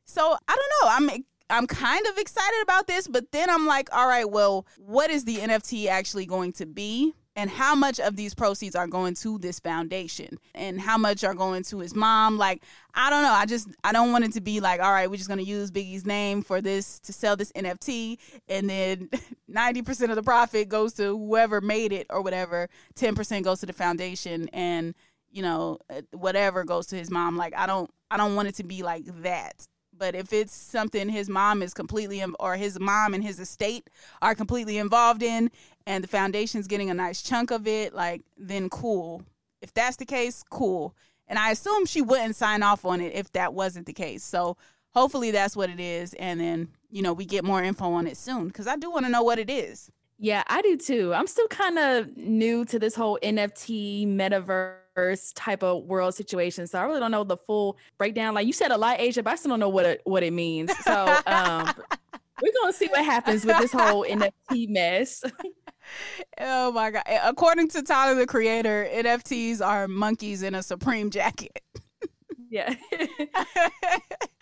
So 0.04 0.36
I 0.48 0.56
don't 0.56 0.72
know. 0.82 0.88
I'm 0.88 1.24
I'm 1.50 1.66
kind 1.66 2.06
of 2.06 2.18
excited 2.18 2.62
about 2.62 2.86
this, 2.86 3.08
but 3.08 3.32
then 3.32 3.50
I'm 3.50 3.66
like, 3.66 3.88
all 3.94 4.06
right, 4.06 4.28
well, 4.28 4.66
what 4.78 5.10
is 5.10 5.24
the 5.24 5.36
NFT 5.36 5.88
actually 5.88 6.26
going 6.26 6.52
to 6.54 6.66
be? 6.66 7.14
And 7.34 7.48
how 7.48 7.74
much 7.74 7.98
of 7.98 8.16
these 8.16 8.34
proceeds 8.34 8.76
are 8.76 8.86
going 8.86 9.14
to 9.16 9.38
this 9.38 9.58
foundation? 9.58 10.38
And 10.54 10.78
how 10.78 10.98
much 10.98 11.24
are 11.24 11.34
going 11.34 11.62
to 11.64 11.78
his 11.78 11.94
mom? 11.94 12.36
Like, 12.36 12.62
I 12.94 13.08
don't 13.08 13.22
know. 13.22 13.32
I 13.32 13.46
just 13.46 13.68
I 13.82 13.92
don't 13.92 14.12
want 14.12 14.24
it 14.24 14.32
to 14.34 14.42
be 14.42 14.60
like, 14.60 14.80
all 14.80 14.92
right, 14.92 15.08
we're 15.08 15.16
just 15.16 15.30
gonna 15.30 15.40
use 15.40 15.70
Biggie's 15.70 16.04
name 16.04 16.42
for 16.42 16.60
this 16.60 16.98
to 17.00 17.12
sell 17.12 17.36
this 17.36 17.50
NFT, 17.52 18.18
and 18.48 18.68
then 18.68 19.08
90% 19.50 20.10
of 20.10 20.16
the 20.16 20.22
profit 20.22 20.68
goes 20.68 20.92
to 20.94 21.16
whoever 21.16 21.62
made 21.62 21.92
it 21.92 22.06
or 22.10 22.20
whatever, 22.20 22.68
10% 22.96 23.42
goes 23.42 23.60
to 23.60 23.66
the 23.66 23.72
foundation, 23.72 24.50
and 24.52 24.94
you 25.30 25.40
know, 25.40 25.78
uh, 25.88 26.02
whatever 26.12 26.64
goes 26.64 26.86
to 26.88 26.96
his 26.96 27.10
mom. 27.10 27.38
Like, 27.38 27.54
I 27.56 27.66
don't 27.66 27.90
I 28.10 28.18
don't 28.18 28.36
want 28.36 28.48
it 28.48 28.56
to 28.56 28.64
be 28.64 28.82
like 28.82 29.04
that 29.22 29.66
But 30.02 30.16
if 30.16 30.32
it's 30.32 30.52
something 30.52 31.10
his 31.10 31.28
mom 31.28 31.62
is 31.62 31.72
completely 31.72 32.24
or 32.40 32.56
his 32.56 32.80
mom 32.80 33.14
and 33.14 33.22
his 33.22 33.38
estate 33.38 33.88
are 34.20 34.34
completely 34.34 34.76
involved 34.78 35.22
in, 35.22 35.48
and 35.86 36.02
the 36.02 36.08
foundation's 36.08 36.66
getting 36.66 36.90
a 36.90 36.94
nice 36.94 37.22
chunk 37.22 37.52
of 37.52 37.68
it, 37.68 37.94
like 37.94 38.22
then 38.36 38.68
cool. 38.68 39.22
If 39.60 39.72
that's 39.72 39.98
the 39.98 40.04
case, 40.04 40.42
cool. 40.50 40.92
And 41.28 41.38
I 41.38 41.52
assume 41.52 41.86
she 41.86 42.02
wouldn't 42.02 42.34
sign 42.34 42.64
off 42.64 42.84
on 42.84 43.00
it 43.00 43.14
if 43.14 43.30
that 43.34 43.54
wasn't 43.54 43.86
the 43.86 43.92
case. 43.92 44.24
So 44.24 44.56
hopefully 44.90 45.30
that's 45.30 45.54
what 45.54 45.70
it 45.70 45.78
is, 45.78 46.14
and 46.14 46.40
then 46.40 46.70
you 46.90 47.02
know 47.02 47.12
we 47.12 47.24
get 47.24 47.44
more 47.44 47.62
info 47.62 47.92
on 47.92 48.08
it 48.08 48.16
soon 48.16 48.48
because 48.48 48.66
I 48.66 48.74
do 48.74 48.90
want 48.90 49.06
to 49.06 49.12
know 49.12 49.22
what 49.22 49.38
it 49.38 49.48
is. 49.48 49.88
Yeah, 50.18 50.42
I 50.48 50.62
do 50.62 50.76
too. 50.76 51.14
I'm 51.14 51.28
still 51.28 51.46
kind 51.46 51.78
of 51.78 52.16
new 52.16 52.64
to 52.64 52.80
this 52.80 52.96
whole 52.96 53.20
NFT 53.22 54.08
metaverse 54.08 54.81
type 55.34 55.62
of 55.62 55.84
world 55.84 56.14
situation, 56.14 56.66
so 56.66 56.78
I 56.78 56.82
really 56.84 57.00
don't 57.00 57.10
know 57.10 57.24
the 57.24 57.36
full 57.36 57.76
breakdown. 57.98 58.34
Like 58.34 58.46
you 58.46 58.52
said 58.52 58.70
a 58.70 58.76
lot, 58.76 58.98
Ashia, 58.98 59.24
but 59.24 59.32
I 59.32 59.36
still 59.36 59.50
don't 59.50 59.60
know 59.60 59.68
what 59.68 59.86
it, 59.86 60.00
what 60.04 60.22
it 60.22 60.32
means. 60.32 60.72
So 60.78 61.18
um, 61.26 61.72
we're 62.42 62.52
gonna 62.60 62.72
see 62.72 62.88
what 62.88 63.04
happens 63.04 63.44
with 63.44 63.58
this 63.58 63.72
whole 63.72 64.04
NFT 64.04 64.68
mess. 64.68 65.22
oh 66.40 66.72
my 66.72 66.90
god! 66.90 67.04
According 67.24 67.68
to 67.68 67.82
Tyler 67.82 68.14
the 68.14 68.26
Creator, 68.26 68.88
NFTs 68.92 69.64
are 69.64 69.88
monkeys 69.88 70.42
in 70.42 70.54
a 70.54 70.62
Supreme 70.62 71.10
jacket. 71.10 71.62
Yeah. 72.52 72.74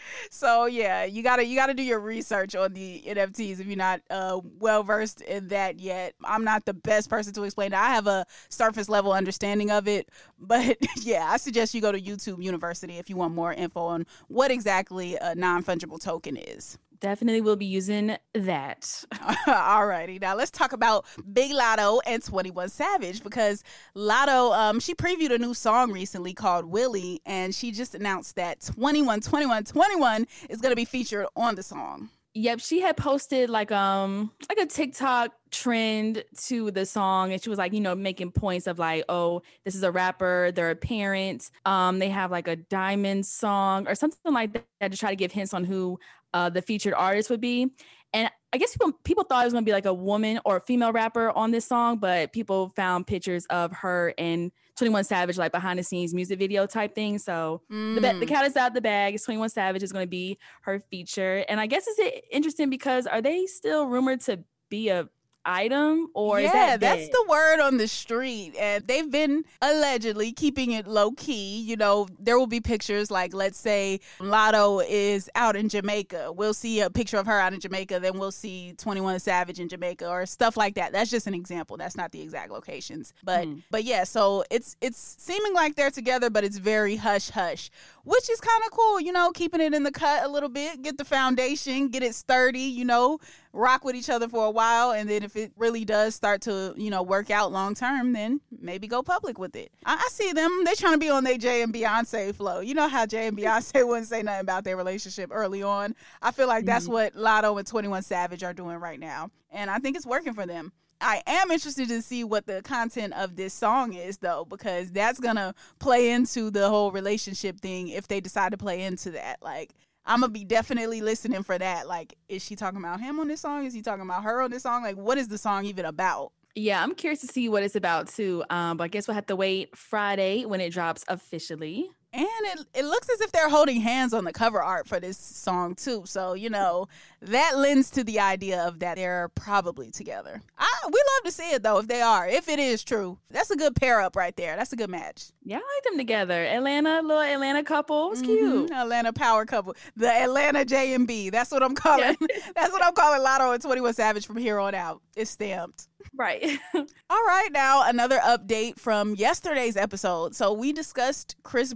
so 0.30 0.66
yeah, 0.66 1.04
you 1.04 1.22
gotta 1.22 1.44
you 1.44 1.54
gotta 1.54 1.74
do 1.74 1.82
your 1.82 2.00
research 2.00 2.56
on 2.56 2.72
the 2.72 3.04
NFTs 3.06 3.60
if 3.60 3.66
you're 3.66 3.76
not 3.76 4.00
uh, 4.10 4.40
well 4.58 4.82
versed 4.82 5.20
in 5.20 5.48
that 5.48 5.78
yet. 5.78 6.14
I'm 6.24 6.42
not 6.42 6.64
the 6.64 6.74
best 6.74 7.08
person 7.08 7.32
to 7.34 7.44
explain 7.44 7.72
it. 7.72 7.76
I 7.76 7.94
have 7.94 8.08
a 8.08 8.26
surface 8.48 8.88
level 8.88 9.12
understanding 9.12 9.70
of 9.70 9.86
it, 9.86 10.08
but 10.40 10.76
yeah, 11.02 11.26
I 11.30 11.36
suggest 11.36 11.72
you 11.72 11.80
go 11.80 11.92
to 11.92 12.00
YouTube 12.00 12.42
University 12.42 12.98
if 12.98 13.08
you 13.08 13.16
want 13.16 13.32
more 13.32 13.52
info 13.52 13.80
on 13.82 14.06
what 14.26 14.50
exactly 14.50 15.16
a 15.20 15.36
non 15.36 15.62
fungible 15.62 16.00
token 16.00 16.36
is 16.36 16.78
definitely 17.00 17.40
will 17.40 17.56
be 17.56 17.66
using 17.66 18.16
that. 18.34 19.04
Alrighty, 19.46 20.20
now 20.20 20.34
let's 20.36 20.50
talk 20.50 20.72
about 20.72 21.06
Big 21.32 21.52
Latto 21.52 22.00
and 22.06 22.22
21 22.22 22.68
Savage 22.68 23.22
because 23.22 23.64
Latto, 23.96 24.56
um, 24.56 24.80
she 24.80 24.94
previewed 24.94 25.32
a 25.32 25.38
new 25.38 25.54
song 25.54 25.92
recently 25.92 26.34
called 26.34 26.70
Wheelie, 26.70 27.18
and 27.26 27.54
she 27.54 27.72
just 27.72 27.94
announced 27.94 28.36
that 28.36 28.60
21 28.60 29.20
21 29.20 29.64
21 29.64 30.26
is 30.48 30.60
going 30.60 30.72
to 30.72 30.76
be 30.76 30.84
featured 30.84 31.26
on 31.36 31.54
the 31.54 31.62
song. 31.62 32.10
Yep, 32.34 32.60
she 32.60 32.80
had 32.80 32.96
posted 32.96 33.50
like 33.50 33.72
um 33.72 34.30
like 34.48 34.58
a 34.58 34.66
TikTok 34.66 35.32
trend 35.50 36.22
to 36.44 36.70
the 36.70 36.86
song 36.86 37.32
and 37.32 37.42
she 37.42 37.50
was 37.50 37.58
like, 37.58 37.72
you 37.72 37.80
know, 37.80 37.96
making 37.96 38.30
points 38.30 38.68
of 38.68 38.78
like, 38.78 39.04
oh, 39.08 39.42
this 39.64 39.74
is 39.74 39.82
a 39.82 39.90
rapper, 39.90 40.52
they're 40.52 40.70
a 40.70 40.76
parent. 40.76 41.50
Um 41.66 41.98
they 41.98 42.08
have 42.08 42.30
like 42.30 42.46
a 42.46 42.54
diamond 42.54 43.26
song 43.26 43.88
or 43.88 43.96
something 43.96 44.32
like 44.32 44.52
that 44.52 44.92
to 44.92 44.96
try 44.96 45.10
to 45.10 45.16
give 45.16 45.32
hints 45.32 45.52
on 45.52 45.64
who 45.64 45.98
uh, 46.34 46.50
the 46.50 46.62
featured 46.62 46.94
artist 46.94 47.30
would 47.30 47.40
be. 47.40 47.70
And 48.12 48.30
I 48.52 48.58
guess 48.58 48.72
people 48.72 48.92
people 49.04 49.24
thought 49.24 49.42
it 49.42 49.46
was 49.46 49.52
gonna 49.52 49.64
be 49.64 49.72
like 49.72 49.86
a 49.86 49.94
woman 49.94 50.40
or 50.44 50.56
a 50.56 50.60
female 50.60 50.92
rapper 50.92 51.30
on 51.30 51.52
this 51.52 51.66
song, 51.66 51.98
but 51.98 52.32
people 52.32 52.70
found 52.70 53.06
pictures 53.06 53.46
of 53.46 53.72
her 53.72 54.12
and 54.18 54.50
21 54.76 55.04
Savage 55.04 55.38
like 55.38 55.52
behind 55.52 55.78
the 55.78 55.84
scenes 55.84 56.12
music 56.12 56.38
video 56.38 56.66
type 56.66 56.94
thing. 56.94 57.18
So 57.18 57.62
mm. 57.70 57.94
the, 57.94 58.18
the 58.18 58.26
cat 58.26 58.44
is 58.46 58.56
out 58.56 58.68
of 58.68 58.74
the 58.74 58.80
bag. 58.80 59.22
21 59.22 59.50
Savage 59.50 59.82
is 59.82 59.92
gonna 59.92 60.06
be 60.06 60.38
her 60.62 60.82
feature. 60.90 61.44
And 61.48 61.60
I 61.60 61.66
guess 61.66 61.84
it's 61.86 62.20
interesting 62.32 62.70
because 62.70 63.06
are 63.06 63.22
they 63.22 63.46
still 63.46 63.86
rumored 63.86 64.22
to 64.22 64.42
be 64.68 64.88
a 64.88 65.08
item 65.44 66.08
or 66.14 66.40
yeah 66.40 66.76
that 66.76 66.80
that's 66.80 67.08
the 67.08 67.24
word 67.28 67.60
on 67.60 67.78
the 67.78 67.88
street 67.88 68.54
and 68.58 68.86
they've 68.86 69.10
been 69.10 69.44
allegedly 69.62 70.32
keeping 70.32 70.72
it 70.72 70.86
low 70.86 71.12
key 71.12 71.60
you 71.60 71.76
know 71.76 72.06
there 72.18 72.38
will 72.38 72.46
be 72.46 72.60
pictures 72.60 73.10
like 73.10 73.32
let's 73.32 73.58
say 73.58 73.98
latto 74.18 74.84
is 74.88 75.30
out 75.34 75.56
in 75.56 75.68
jamaica. 75.68 76.32
We'll 76.32 76.54
see 76.54 76.80
a 76.80 76.90
picture 76.90 77.16
of 77.16 77.26
her 77.26 77.38
out 77.38 77.52
in 77.52 77.60
jamaica 77.60 78.00
then 78.00 78.18
we'll 78.18 78.32
see 78.32 78.74
21 78.76 79.20
savage 79.20 79.60
in 79.60 79.68
jamaica 79.68 80.08
or 80.08 80.26
stuff 80.26 80.56
like 80.56 80.74
that. 80.74 80.92
That's 80.92 81.10
just 81.10 81.26
an 81.26 81.34
example. 81.34 81.76
That's 81.76 81.96
not 81.96 82.12
the 82.12 82.20
exact 82.20 82.50
locations. 82.50 83.12
But 83.24 83.46
mm. 83.46 83.62
but 83.70 83.84
yeah 83.84 84.04
so 84.04 84.44
it's 84.50 84.76
it's 84.80 85.16
seeming 85.18 85.54
like 85.54 85.76
they're 85.76 85.90
together 85.90 86.30
but 86.30 86.44
it's 86.44 86.58
very 86.58 86.96
hush 86.96 87.30
hush 87.30 87.70
which 88.04 88.28
is 88.30 88.40
kind 88.40 88.62
of 88.64 88.70
cool 88.70 89.00
you 89.00 89.12
know 89.12 89.30
keeping 89.32 89.60
it 89.60 89.74
in 89.74 89.82
the 89.82 89.90
cut 89.90 90.24
a 90.24 90.28
little 90.28 90.48
bit 90.48 90.82
get 90.82 90.98
the 90.98 91.04
foundation 91.04 91.88
get 91.88 92.02
it 92.02 92.14
sturdy 92.14 92.60
you 92.60 92.84
know 92.84 93.18
rock 93.52 93.84
with 93.84 93.96
each 93.96 94.08
other 94.08 94.28
for 94.28 94.44
a 94.46 94.50
while 94.50 94.92
and 94.92 95.08
then 95.08 95.22
if 95.22 95.34
it 95.36 95.52
really 95.56 95.84
does 95.84 96.14
start 96.14 96.40
to 96.40 96.72
you 96.76 96.90
know 96.90 97.02
work 97.02 97.30
out 97.30 97.50
long 97.50 97.74
term 97.74 98.12
then 98.12 98.40
maybe 98.60 98.86
go 98.86 99.02
public 99.02 99.38
with 99.38 99.56
it. 99.56 99.72
I, 99.84 99.94
I 99.94 100.08
see 100.10 100.32
them 100.32 100.62
They're 100.64 100.74
trying 100.74 100.94
to 100.94 100.98
be 100.98 101.10
on 101.10 101.24
their 101.24 101.38
jay 101.38 101.62
and 101.62 101.72
beyonce 101.72 102.34
flow. 102.34 102.60
You 102.60 102.74
know 102.74 102.88
how 102.88 103.06
jay 103.06 103.26
and 103.26 103.36
beyonce 103.36 103.86
wouldn't 103.86 104.06
say 104.06 104.22
nothing 104.22 104.40
about 104.40 104.64
their 104.64 104.76
relationship 104.76 105.30
early 105.32 105.62
on? 105.62 105.94
I 106.22 106.30
feel 106.30 106.46
like 106.46 106.64
that's 106.64 106.84
mm-hmm. 106.84 106.92
what 106.92 107.14
latto 107.16 107.58
and 107.58 107.66
21 107.66 108.02
savage 108.02 108.44
are 108.44 108.52
doing 108.52 108.76
right 108.76 109.00
now 109.00 109.30
and 109.52 109.70
i 109.70 109.78
think 109.78 109.96
it's 109.96 110.06
working 110.06 110.34
for 110.34 110.46
them 110.46 110.72
I 111.00 111.22
am 111.26 111.50
interested 111.50 111.88
to 111.88 112.02
see 112.02 112.24
what 112.24 112.46
the 112.46 112.62
content 112.62 113.14
of 113.14 113.36
this 113.36 113.54
song 113.54 113.94
is, 113.94 114.18
though, 114.18 114.44
because 114.44 114.90
that's 114.90 115.18
gonna 115.20 115.54
play 115.78 116.10
into 116.10 116.50
the 116.50 116.68
whole 116.68 116.92
relationship 116.92 117.60
thing 117.60 117.88
if 117.88 118.08
they 118.08 118.20
decide 118.20 118.52
to 118.52 118.58
play 118.58 118.82
into 118.82 119.12
that. 119.12 119.38
Like, 119.42 119.74
I'm 120.04 120.20
gonna 120.20 120.32
be 120.32 120.44
definitely 120.44 121.00
listening 121.00 121.42
for 121.42 121.56
that. 121.58 121.88
Like, 121.88 122.14
is 122.28 122.44
she 122.44 122.56
talking 122.56 122.78
about 122.78 123.00
him 123.00 123.20
on 123.20 123.28
this 123.28 123.40
song? 123.40 123.64
Is 123.64 123.74
he 123.74 123.82
talking 123.82 124.02
about 124.02 124.24
her 124.24 124.42
on 124.42 124.50
this 124.50 124.62
song? 124.62 124.82
Like, 124.82 124.96
what 124.96 125.18
is 125.18 125.28
the 125.28 125.38
song 125.38 125.64
even 125.64 125.84
about? 125.84 126.32
Yeah, 126.54 126.82
I'm 126.82 126.94
curious 126.94 127.20
to 127.20 127.28
see 127.28 127.48
what 127.48 127.62
it's 127.62 127.76
about 127.76 128.08
too. 128.08 128.44
Um, 128.50 128.76
but 128.76 128.84
I 128.84 128.88
guess 128.88 129.06
we'll 129.06 129.14
have 129.14 129.26
to 129.26 129.36
wait 129.36 129.76
Friday 129.76 130.44
when 130.44 130.60
it 130.60 130.70
drops 130.70 131.04
officially. 131.08 131.90
And 132.12 132.26
it, 132.26 132.66
it 132.74 132.84
looks 132.84 133.08
as 133.08 133.20
if 133.20 133.30
they're 133.30 133.48
holding 133.48 133.80
hands 133.80 134.12
on 134.12 134.24
the 134.24 134.32
cover 134.32 134.60
art 134.60 134.88
for 134.88 134.98
this 134.98 135.16
song 135.16 135.76
too. 135.76 136.02
So, 136.06 136.34
you 136.34 136.50
know, 136.50 136.88
that 137.22 137.56
lends 137.56 137.90
to 137.90 138.02
the 138.02 138.18
idea 138.18 138.62
of 138.66 138.80
that 138.80 138.96
they're 138.96 139.28
probably 139.34 139.90
together. 139.90 140.42
I 140.58 140.68
we 140.86 140.92
love 140.92 141.24
to 141.24 141.30
see 141.30 141.50
it 141.52 141.62
though, 141.62 141.78
if 141.78 141.86
they 141.86 142.00
are. 142.00 142.26
If 142.26 142.48
it 142.48 142.58
is 142.58 142.82
true. 142.82 143.18
That's 143.30 143.50
a 143.50 143.56
good 143.56 143.76
pair 143.76 144.00
up 144.00 144.16
right 144.16 144.34
there. 144.36 144.56
That's 144.56 144.72
a 144.72 144.76
good 144.76 144.90
match. 144.90 145.30
Yeah, 145.44 145.58
I 145.58 145.60
like 145.60 145.84
them 145.84 145.98
together. 145.98 146.44
Atlanta, 146.44 147.02
little 147.02 147.22
Atlanta 147.22 147.62
couple. 147.62 148.12
It's 148.12 148.22
mm-hmm. 148.22 148.66
cute. 148.66 148.70
Atlanta 148.72 149.12
power 149.12 149.44
couple. 149.44 149.74
The 149.96 150.10
Atlanta 150.10 150.64
J 150.64 150.94
and 150.94 151.06
B. 151.06 151.30
That's 151.30 151.50
what 151.50 151.62
I'm 151.62 151.74
calling. 151.74 152.16
Yeah. 152.20 152.26
That's 152.54 152.72
what 152.72 152.84
I'm 152.84 152.94
calling 152.94 153.20
Latto 153.20 153.52
and 153.52 153.62
21 153.62 153.94
Savage 153.94 154.26
from 154.26 154.36
here 154.36 154.58
on 154.58 154.74
out. 154.74 155.00
It's 155.16 155.30
stamped. 155.30 155.88
Right. 156.14 156.58
All 156.74 157.24
right, 157.26 157.48
now 157.52 157.88
another 157.88 158.18
update 158.18 158.78
from 158.78 159.14
yesterday's 159.14 159.76
episode. 159.76 160.34
So 160.34 160.52
we 160.52 160.72
discussed 160.72 161.36
Chris 161.42 161.72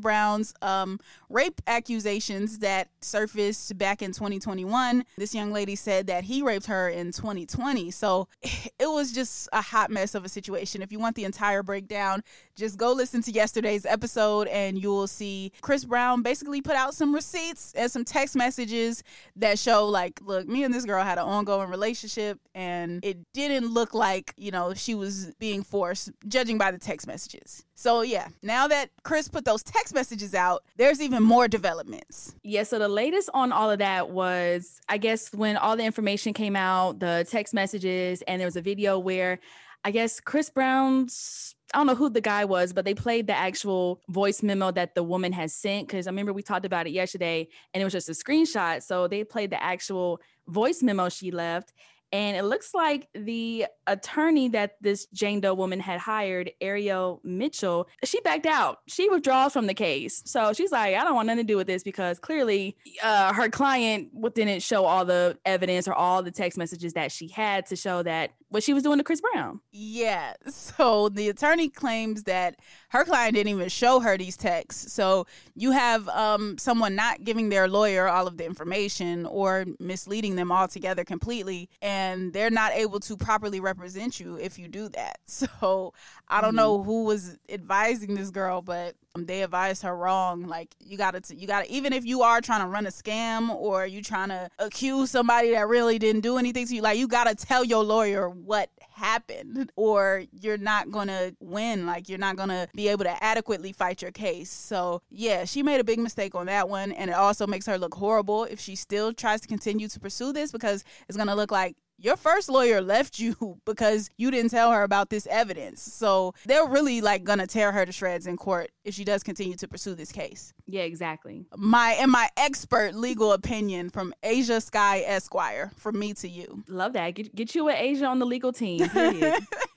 Um, 0.62 0.98
rape 1.28 1.60
accusations 1.66 2.58
that 2.60 2.88
surfaced 3.00 3.76
back 3.76 4.02
in 4.02 4.12
2021. 4.12 5.04
This 5.16 5.34
young 5.34 5.52
lady 5.52 5.76
said 5.76 6.06
that 6.06 6.24
he 6.24 6.42
raped 6.42 6.66
her 6.66 6.88
in 6.88 7.12
2020. 7.12 7.90
So 7.90 8.28
it 8.42 8.88
was 8.88 9.12
just 9.12 9.48
a 9.52 9.60
hot 9.60 9.90
mess 9.90 10.14
of 10.14 10.24
a 10.24 10.28
situation. 10.28 10.82
If 10.82 10.92
you 10.92 10.98
want 10.98 11.16
the 11.16 11.24
entire 11.24 11.62
breakdown, 11.62 12.22
just 12.56 12.78
go 12.78 12.92
listen 12.92 13.22
to 13.22 13.32
yesterday's 13.32 13.84
episode 13.84 14.46
and 14.48 14.80
you 14.80 14.88
will 14.90 15.06
see 15.06 15.52
Chris 15.60 15.84
Brown 15.84 16.22
basically 16.22 16.60
put 16.60 16.76
out 16.76 16.94
some 16.94 17.14
receipts 17.14 17.72
and 17.74 17.90
some 17.90 18.04
text 18.04 18.36
messages 18.36 19.02
that 19.36 19.58
show, 19.58 19.86
like, 19.88 20.20
look, 20.22 20.46
me 20.46 20.62
and 20.64 20.72
this 20.72 20.84
girl 20.84 21.02
had 21.02 21.18
an 21.18 21.24
ongoing 21.24 21.68
relationship 21.68 22.38
and 22.54 23.04
it 23.04 23.18
didn't 23.32 23.66
look 23.66 23.94
like, 23.94 24.32
you 24.36 24.50
know, 24.50 24.74
she 24.74 24.94
was 24.94 25.32
being 25.38 25.62
forced, 25.62 26.10
judging 26.28 26.58
by 26.58 26.70
the 26.70 26.78
text 26.78 27.06
messages. 27.06 27.64
So 27.74 28.02
yeah, 28.02 28.28
now 28.42 28.68
that 28.68 28.90
Chris 29.02 29.28
put 29.28 29.44
those 29.44 29.62
text 29.62 29.94
messages 29.94 30.13
out, 30.34 30.62
there's 30.76 31.00
even 31.00 31.22
more 31.22 31.48
developments. 31.48 32.34
Yeah, 32.42 32.62
so 32.62 32.78
the 32.78 32.88
latest 32.88 33.30
on 33.34 33.52
all 33.52 33.70
of 33.70 33.78
that 33.78 34.10
was 34.10 34.80
I 34.88 34.98
guess 34.98 35.32
when 35.32 35.56
all 35.56 35.76
the 35.76 35.84
information 35.84 36.32
came 36.32 36.56
out, 36.56 37.00
the 37.00 37.26
text 37.28 37.54
messages 37.54 38.22
and 38.22 38.40
there 38.40 38.46
was 38.46 38.56
a 38.56 38.62
video 38.62 38.98
where 38.98 39.40
I 39.84 39.90
guess 39.90 40.20
Chris 40.20 40.50
Brown's 40.50 41.54
I 41.72 41.78
don't 41.78 41.86
know 41.86 41.94
who 41.96 42.08
the 42.08 42.20
guy 42.20 42.44
was, 42.44 42.72
but 42.72 42.84
they 42.84 42.94
played 42.94 43.26
the 43.26 43.36
actual 43.36 44.00
voice 44.08 44.42
memo 44.42 44.70
that 44.72 44.94
the 44.94 45.02
woman 45.02 45.32
has 45.32 45.52
sent 45.52 45.88
because 45.88 46.06
I 46.06 46.10
remember 46.10 46.32
we 46.32 46.42
talked 46.42 46.64
about 46.64 46.86
it 46.86 46.90
yesterday 46.90 47.48
and 47.72 47.80
it 47.80 47.84
was 47.84 47.92
just 47.92 48.08
a 48.08 48.12
screenshot. 48.12 48.82
So 48.82 49.08
they 49.08 49.24
played 49.24 49.50
the 49.50 49.60
actual 49.60 50.20
voice 50.46 50.82
memo 50.82 51.08
she 51.08 51.30
left 51.30 51.72
and 52.14 52.36
it 52.36 52.44
looks 52.44 52.74
like 52.74 53.08
the 53.16 53.66
attorney 53.88 54.48
that 54.50 54.76
this 54.80 55.06
Jane 55.06 55.40
Doe 55.40 55.52
woman 55.52 55.80
had 55.80 55.98
hired, 55.98 56.52
Ariel 56.60 57.20
Mitchell, 57.24 57.88
she 58.04 58.20
backed 58.20 58.46
out. 58.46 58.78
She 58.86 59.08
withdraws 59.08 59.52
from 59.52 59.66
the 59.66 59.74
case. 59.74 60.22
So 60.24 60.52
she's 60.52 60.70
like, 60.70 60.94
I 60.94 61.02
don't 61.02 61.16
want 61.16 61.26
nothing 61.26 61.44
to 61.44 61.52
do 61.52 61.56
with 61.56 61.66
this 61.66 61.82
because 61.82 62.20
clearly 62.20 62.76
uh, 63.02 63.32
her 63.32 63.48
client 63.48 64.10
didn't 64.32 64.62
show 64.62 64.84
all 64.84 65.04
the 65.04 65.36
evidence 65.44 65.88
or 65.88 65.92
all 65.92 66.22
the 66.22 66.30
text 66.30 66.56
messages 66.56 66.92
that 66.92 67.10
she 67.10 67.26
had 67.26 67.66
to 67.66 67.74
show 67.74 68.04
that 68.04 68.30
what 68.54 68.62
she 68.62 68.72
was 68.72 68.84
doing 68.84 68.98
to 68.98 69.04
Chris 69.04 69.20
Brown. 69.20 69.60
Yeah. 69.72 70.34
So 70.46 71.08
the 71.08 71.28
attorney 71.28 71.68
claims 71.68 72.22
that 72.22 72.60
her 72.90 73.04
client 73.04 73.34
didn't 73.34 73.50
even 73.50 73.68
show 73.68 73.98
her 73.98 74.16
these 74.16 74.36
texts. 74.36 74.92
So 74.92 75.26
you 75.56 75.72
have 75.72 76.08
um, 76.10 76.56
someone 76.56 76.94
not 76.94 77.24
giving 77.24 77.48
their 77.48 77.66
lawyer 77.66 78.06
all 78.06 78.28
of 78.28 78.36
the 78.36 78.44
information 78.46 79.26
or 79.26 79.64
misleading 79.80 80.36
them 80.36 80.52
altogether 80.52 81.02
completely, 81.02 81.68
and 81.82 82.32
they're 82.32 82.48
not 82.48 82.70
able 82.74 83.00
to 83.00 83.16
properly 83.16 83.58
represent 83.58 84.20
you 84.20 84.36
if 84.36 84.56
you 84.56 84.68
do 84.68 84.88
that. 84.90 85.18
So 85.34 85.92
I 86.28 86.40
don't 86.40 86.50
mm-hmm. 86.50 86.56
know 86.56 86.82
who 86.82 87.04
was 87.04 87.38
advising 87.48 88.14
this 88.14 88.30
girl, 88.30 88.62
but 88.62 88.94
Um, 89.16 89.26
they 89.26 89.42
advised 89.42 89.82
her 89.82 89.96
wrong. 89.96 90.42
Like 90.46 90.74
you 90.80 90.98
gotta, 90.98 91.22
you 91.34 91.46
gotta, 91.46 91.72
even 91.72 91.92
if 91.92 92.04
you 92.04 92.22
are 92.22 92.40
trying 92.40 92.62
to 92.62 92.66
run 92.66 92.84
a 92.86 92.90
scam 92.90 93.48
or 93.50 93.86
you 93.86 94.02
trying 94.02 94.30
to 94.30 94.50
accuse 94.58 95.10
somebody 95.10 95.52
that 95.52 95.68
really 95.68 96.00
didn't 96.00 96.22
do 96.22 96.36
anything 96.36 96.66
to 96.66 96.74
you, 96.74 96.82
like 96.82 96.98
you 96.98 97.06
gotta 97.06 97.34
tell 97.34 97.64
your 97.64 97.84
lawyer 97.84 98.28
what 98.28 98.70
happened 98.90 99.70
or 99.76 100.24
you're 100.32 100.58
not 100.58 100.90
gonna 100.90 101.32
win. 101.40 101.86
Like 101.86 102.08
you're 102.08 102.18
not 102.18 102.36
gonna 102.36 102.68
be 102.74 102.88
able 102.88 103.04
to 103.04 103.22
adequately 103.24 103.72
fight 103.72 104.02
your 104.02 104.10
case. 104.10 104.50
So 104.50 105.00
yeah 105.10 105.44
she 105.44 105.62
made 105.62 105.80
a 105.80 105.84
big 105.84 106.00
mistake 106.00 106.34
on 106.34 106.46
that 106.46 106.68
one. 106.68 106.90
And 106.90 107.08
it 107.08 107.16
also 107.16 107.46
makes 107.46 107.66
her 107.66 107.78
look 107.78 107.94
horrible 107.94 108.44
if 108.44 108.58
she 108.58 108.74
still 108.74 109.12
tries 109.12 109.40
to 109.42 109.48
continue 109.48 109.86
to 109.88 110.00
pursue 110.00 110.32
this 110.32 110.50
because 110.50 110.82
it's 111.08 111.16
gonna 111.16 111.36
look 111.36 111.52
like 111.52 111.76
your 111.98 112.16
first 112.16 112.48
lawyer 112.48 112.80
left 112.80 113.18
you 113.18 113.58
because 113.64 114.10
you 114.16 114.30
didn't 114.30 114.50
tell 114.50 114.72
her 114.72 114.82
about 114.82 115.10
this 115.10 115.26
evidence. 115.30 115.82
So 115.82 116.34
they're 116.44 116.66
really 116.66 117.00
like 117.00 117.24
gonna 117.24 117.46
tear 117.46 117.72
her 117.72 117.86
to 117.86 117.92
shreds 117.92 118.26
in 118.26 118.36
court 118.36 118.70
if 118.84 118.94
she 118.94 119.04
does 119.04 119.22
continue 119.22 119.56
to 119.56 119.68
pursue 119.68 119.94
this 119.94 120.12
case. 120.12 120.52
Yeah, 120.66 120.82
exactly. 120.82 121.46
My 121.56 121.96
and 121.98 122.10
my 122.10 122.28
expert 122.36 122.94
legal 122.94 123.32
opinion 123.32 123.90
from 123.90 124.14
Ashia 124.24 124.62
Skye 124.62 125.02
Esquire 125.06 125.72
from 125.76 125.98
me 125.98 126.14
to 126.14 126.28
you. 126.28 126.64
Love 126.68 126.92
that. 126.94 127.14
Get, 127.14 127.34
get 127.34 127.54
you 127.54 127.64
with 127.64 127.76
Ashia 127.76 128.08
on 128.08 128.18
the 128.18 128.26
legal 128.26 128.52
team. 128.52 128.88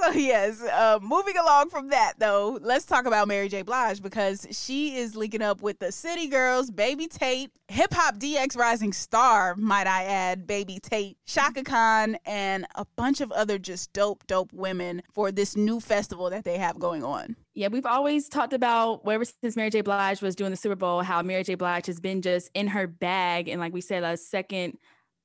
So 0.00 0.12
yes, 0.12 0.62
uh, 0.62 1.00
moving 1.02 1.36
along 1.36 1.70
from 1.70 1.88
that 1.88 2.14
though, 2.18 2.58
let's 2.62 2.84
talk 2.84 3.06
about 3.06 3.26
Mary 3.26 3.48
J. 3.48 3.62
Blige 3.62 4.00
because 4.00 4.46
she 4.52 4.96
is 4.96 5.16
linking 5.16 5.42
up 5.42 5.60
with 5.60 5.80
the 5.80 5.90
City 5.90 6.28
Girls, 6.28 6.70
Baby 6.70 7.08
Tate, 7.08 7.50
Hip 7.66 7.92
Hop 7.94 8.16
DX 8.16 8.56
Rising 8.56 8.92
Star, 8.92 9.56
might 9.56 9.88
I 9.88 10.04
add, 10.04 10.46
Baby 10.46 10.78
Tate, 10.78 11.16
Chaka 11.26 11.64
Khan, 11.64 12.16
and 12.24 12.64
a 12.76 12.86
bunch 12.94 13.20
of 13.20 13.32
other 13.32 13.58
just 13.58 13.92
dope, 13.92 14.24
dope 14.28 14.52
women 14.52 15.02
for 15.12 15.32
this 15.32 15.56
new 15.56 15.80
festival 15.80 16.30
that 16.30 16.44
they 16.44 16.58
have 16.58 16.78
going 16.78 17.02
on. 17.02 17.34
Yeah, 17.54 17.66
we've 17.66 17.86
always 17.86 18.28
talked 18.28 18.52
about 18.52 19.04
wherever 19.04 19.24
since 19.24 19.56
Mary 19.56 19.70
J. 19.70 19.80
Blige 19.80 20.22
was 20.22 20.36
doing 20.36 20.52
the 20.52 20.56
Super 20.56 20.76
Bowl, 20.76 21.02
how 21.02 21.22
Mary 21.22 21.42
J. 21.42 21.56
Blige 21.56 21.86
has 21.86 21.98
been 21.98 22.22
just 22.22 22.50
in 22.54 22.68
her 22.68 22.86
bag 22.86 23.48
and 23.48 23.60
like 23.60 23.72
we 23.72 23.80
said, 23.80 24.04
a 24.04 24.16
second 24.16 24.78